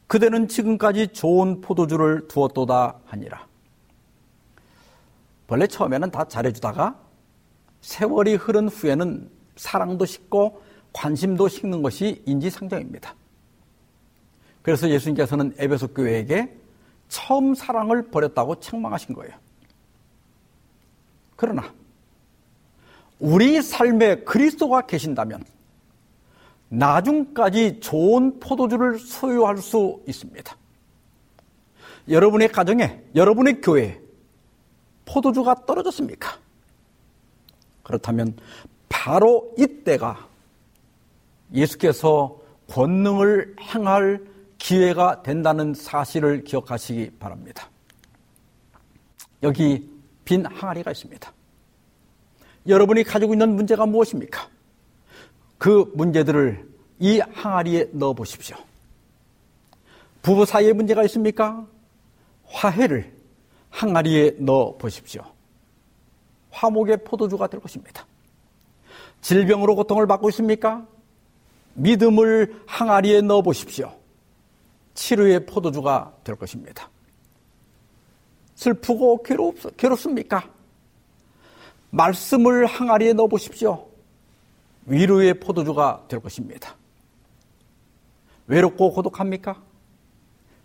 그대는 0.07 0.47
지금까지 0.47 1.09
좋은 1.09 1.59
포도주를 1.59 2.29
두었도다 2.29 3.01
하니라. 3.03 3.45
원래 5.49 5.67
처음에는 5.67 6.09
다 6.11 6.23
잘해주다가 6.25 6.97
세월이 7.81 8.35
흐른 8.35 8.69
후에는 8.69 9.29
사랑도 9.57 10.05
식고 10.05 10.61
관심도 10.93 11.49
식는 11.49 11.81
것이 11.81 12.23
인지상정입니다. 12.25 13.15
그래서 14.61 14.89
예수님께서는 14.89 15.53
에베소 15.57 15.89
교회에게 15.89 16.64
처음 17.07 17.55
사랑을 17.55 18.09
버렸다고 18.09 18.59
책망하신 18.59 19.15
거예요. 19.15 19.33
그러나 21.35 21.73
우리 23.19 23.61
삶에 23.61 24.23
그리스도가 24.23 24.81
계신다면 24.81 25.43
나중까지 26.69 27.79
좋은 27.79 28.39
포도주를 28.39 28.99
소유할 28.99 29.57
수 29.57 30.01
있습니다. 30.07 30.55
여러분의 32.09 32.49
가정에, 32.49 33.01
여러분의 33.15 33.61
교회에 33.61 33.99
포도주가 35.05 35.55
떨어졌습니까? 35.65 36.37
그렇다면 37.83 38.35
바로 38.89 39.53
이때가 39.57 40.27
예수께서 41.53 42.39
권능을 42.69 43.55
행할 43.59 44.25
기회가 44.65 45.21
된다는 45.21 45.75
사실을 45.75 46.43
기억하시기 46.43 47.17
바랍니다. 47.19 47.69
여기 49.43 49.87
빈 50.23 50.43
항아리가 50.43 50.89
있습니다. 50.89 51.31
여러분이 52.67 53.03
가지고 53.03 53.35
있는 53.35 53.55
문제가 53.55 53.85
무엇입니까? 53.85 54.49
그 55.59 55.91
문제들을 55.93 56.67
이 56.97 57.19
항아리에 57.19 57.89
넣어 57.91 58.13
보십시오. 58.13 58.57
부부 60.23 60.47
사이에 60.47 60.73
문제가 60.73 61.03
있습니까? 61.03 61.67
화해를 62.45 63.13
항아리에 63.69 64.37
넣어 64.39 64.77
보십시오. 64.77 65.21
화목의 66.49 67.03
포도주가 67.03 67.45
될 67.45 67.59
것입니다. 67.59 68.07
질병으로 69.21 69.75
고통을 69.75 70.07
받고 70.07 70.29
있습니까? 70.29 70.87
믿음을 71.75 72.63
항아리에 72.65 73.21
넣어 73.21 73.43
보십시오. 73.43 74.04
치료의 74.95 75.45
포도주가 75.45 76.15
될 76.23 76.35
것입니다. 76.35 76.89
슬프고 78.55 79.21
괴롭, 79.21 79.77
괴롭 79.77 79.99
습니까? 79.99 80.49
말씀을 81.91 82.65
항아리에 82.65 83.13
넣어 83.13 83.27
보십시오. 83.27 83.87
위로의 84.85 85.39
포도주가 85.39 86.05
될 86.07 86.19
것입니다. 86.19 86.75
외롭고 88.47 88.91
고독합니까? 88.93 89.61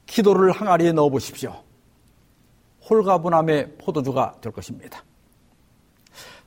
기도를 0.06 0.52
항아리에 0.52 0.92
넣어 0.92 1.08
보십시오. 1.08 1.62
홀가분함의 2.88 3.76
포도주가 3.78 4.36
될 4.40 4.52
것입니다. 4.52 5.04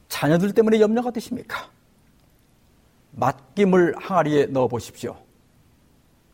자녀들 0.10 0.54
때문에 0.54 0.80
염려가 0.80 1.12
되십니까? 1.12 1.70
맡김을 3.12 3.96
항아리에 3.98 4.48
넣어 4.48 4.68
보십시오. 4.68 5.23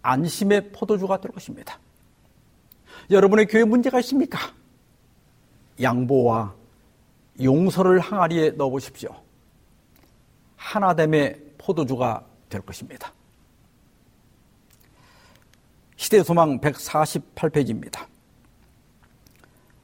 안심의 0.01 0.71
포도주가 0.71 1.19
될 1.19 1.31
것입니다. 1.31 1.79
여러분의 3.11 3.47
교회 3.47 3.63
문제가 3.63 3.99
있습니까? 3.99 4.39
양보와 5.81 6.53
용서를 7.41 7.99
항아리에 7.99 8.51
넣어 8.51 8.69
보십시오. 8.69 9.09
하나됨의 10.57 11.53
포도주가 11.57 12.25
될 12.49 12.61
것입니다. 12.61 13.13
시대소망 15.95 16.59
148페이지입니다. 16.59 18.07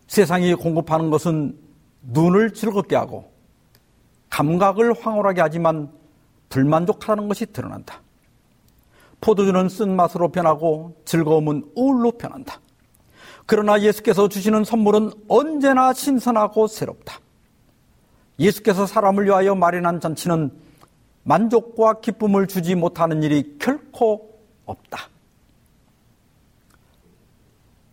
세상이 0.07 0.53
공급하는 0.55 1.09
것은 1.09 1.59
눈을 2.03 2.53
즐겁게 2.53 2.95
하고 2.95 3.31
감각을 4.29 4.93
황홀하게 4.93 5.41
하지만 5.41 5.91
불만족하는 6.49 7.27
것이 7.27 7.45
드러난다. 7.47 8.01
포도주는 9.25 9.67
쓴맛으로 9.69 10.29
변하고 10.29 10.95
즐거움은 11.03 11.71
우울로 11.75 12.11
변한다. 12.11 12.61
그러나 13.47 13.81
예수께서 13.81 14.29
주시는 14.29 14.63
선물은 14.63 15.11
언제나 15.27 15.93
신선하고 15.93 16.67
새롭다. 16.67 17.19
예수께서 18.37 18.85
사람을 18.85 19.25
위하여 19.25 19.55
마련한 19.55 19.99
잔치는 19.99 20.51
만족과 21.23 22.01
기쁨을 22.01 22.45
주지 22.45 22.75
못하는 22.75 23.23
일이 23.23 23.57
결코 23.57 24.37
없다. 24.67 25.09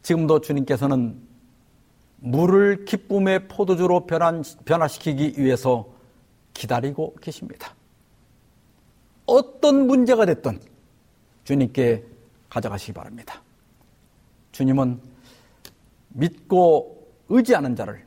지금도 0.03 0.43
주님께서는 0.43 1.19
물을 2.19 2.85
기쁨의 2.85 3.49
포도주로 3.49 4.05
변한, 4.05 4.45
변화시키기 4.67 5.37
위해서 5.39 5.87
기다리고 6.53 7.15
계십니다. 7.23 7.75
어떤 9.25 9.87
문제가 9.87 10.27
됐든 10.27 10.72
주님께 11.45 12.05
가져가시기 12.49 12.93
바랍니다. 12.93 13.43
주님은 14.53 15.01
믿고 16.09 17.11
의지하는 17.29 17.75
자를 17.75 18.05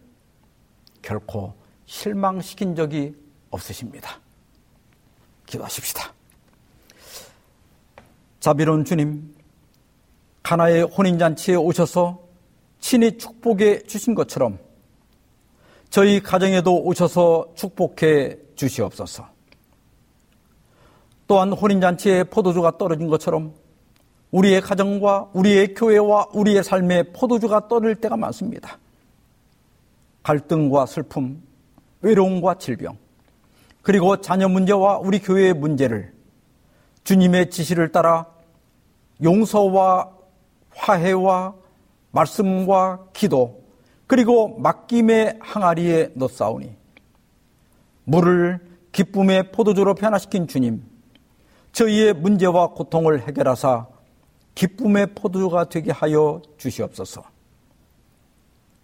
결코 1.01 1.53
실망시킨 1.86 2.75
적이 2.75 3.15
없으십니다. 3.49 4.19
기도하십시다. 5.45 6.13
자비로운 8.39 8.86
주님, 8.86 9.36
가나의 10.43 10.83
혼인잔치에 10.83 11.55
오셔서 11.55 12.23
친히 12.79 13.17
축복해 13.17 13.83
주신 13.83 14.13
것처럼 14.13 14.59
저희 15.89 16.21
가정에도 16.21 16.83
오셔서 16.83 17.53
축복해 17.55 18.38
주시옵소서. 18.55 19.34
또한 21.28 21.51
혼인잔치에 21.51 22.26
포도주가 22.26 22.78
떨어진 22.78 23.07
것처럼 23.07 23.53
우리의 24.32 24.61
가정과 24.61 25.30
우리의 25.34 25.73
교회와 25.73 26.28
우리의 26.34 26.63
삶에 26.63 27.11
포도주가 27.13 27.67
떨어질 27.67 27.95
때가 27.95 28.17
많습니다. 28.17 28.78
갈등과 30.23 30.86
슬픔, 30.88 31.41
외로움과 32.01 32.55
질병, 32.55 32.97
그리고 33.82 34.19
자녀 34.19 34.49
문제와 34.49 34.97
우리 34.97 35.19
교회의 35.19 35.53
문제를 35.53 36.13
주님의 37.03 37.51
지시를 37.51 37.91
따라 37.91 38.26
용서와 39.23 40.11
화해와 40.71 41.53
말씀과 42.11 43.05
기도, 43.13 43.63
그리고 44.07 44.57
맡김의 44.59 45.38
항아리에 45.39 46.11
넣사오니 46.15 46.76
물을 48.03 48.59
기쁨의 48.91 49.51
포도주로 49.51 49.93
변화시킨 49.93 50.47
주님, 50.47 50.84
저희의 51.76 52.13
문제와 52.13 52.67
고통을 52.69 53.28
해결하사 53.28 53.86
기쁨의 54.55 55.07
포도주가 55.13 55.65
되게 55.65 55.91
하여 55.91 56.41
주시옵소서. 56.57 57.21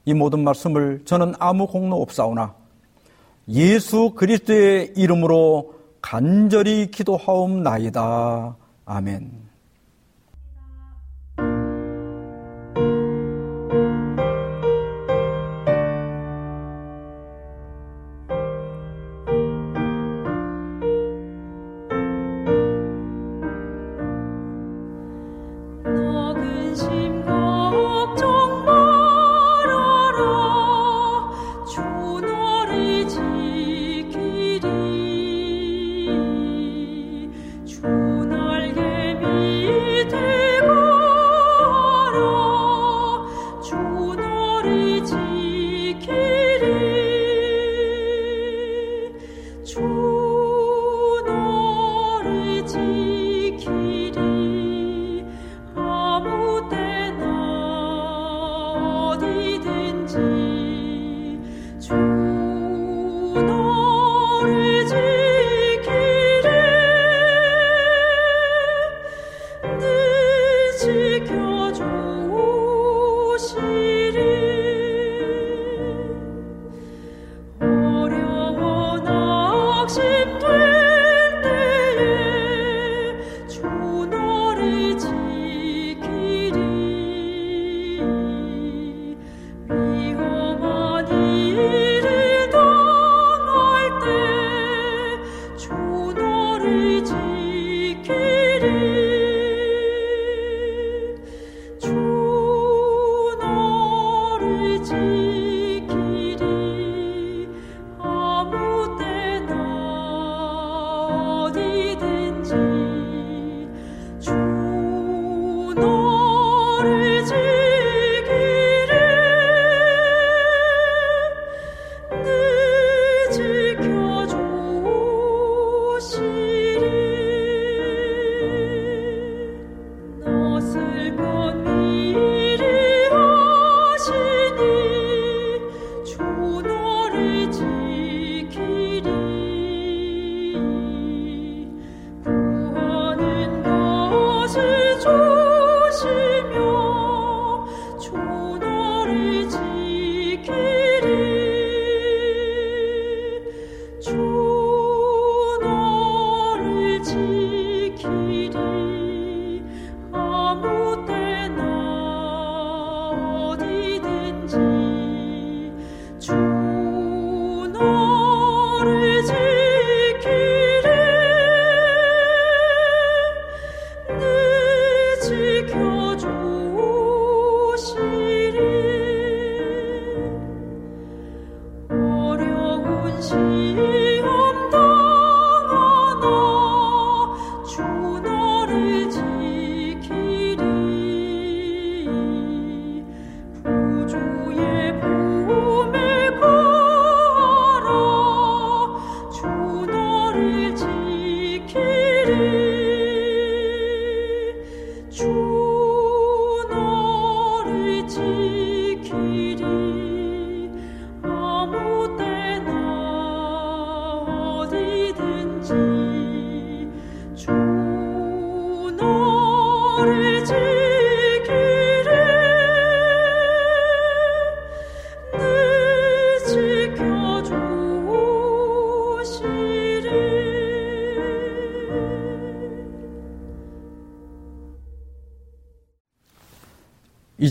이 0.04 0.14
모든 0.14 0.44
말씀을 0.44 1.02
저는 1.06 1.34
아무 1.40 1.68
공로 1.68 2.02
없사오나 2.02 2.54
예수 3.48 4.12
그리스도의 4.12 4.94
이름으로 4.98 5.74
간절히 6.02 6.92
기도하옵나이다. 6.92 8.58
아멘. 8.86 9.51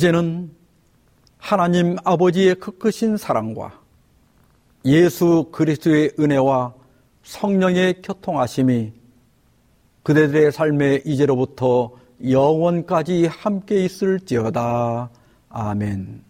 이제는 0.00 0.50
하나님 1.36 1.96
아버지의 2.04 2.54
크 2.54 2.78
크신 2.78 3.18
사랑과 3.18 3.82
예수 4.86 5.50
그리스도의 5.52 6.12
은혜와 6.18 6.72
성령의 7.22 8.00
교통하심이 8.00 8.94
그대들의 10.02 10.52
삶의 10.52 11.02
이제로부터 11.04 11.92
영원까지 12.26 13.26
함께 13.26 13.84
있을지어다. 13.84 15.10
아멘. 15.50 16.29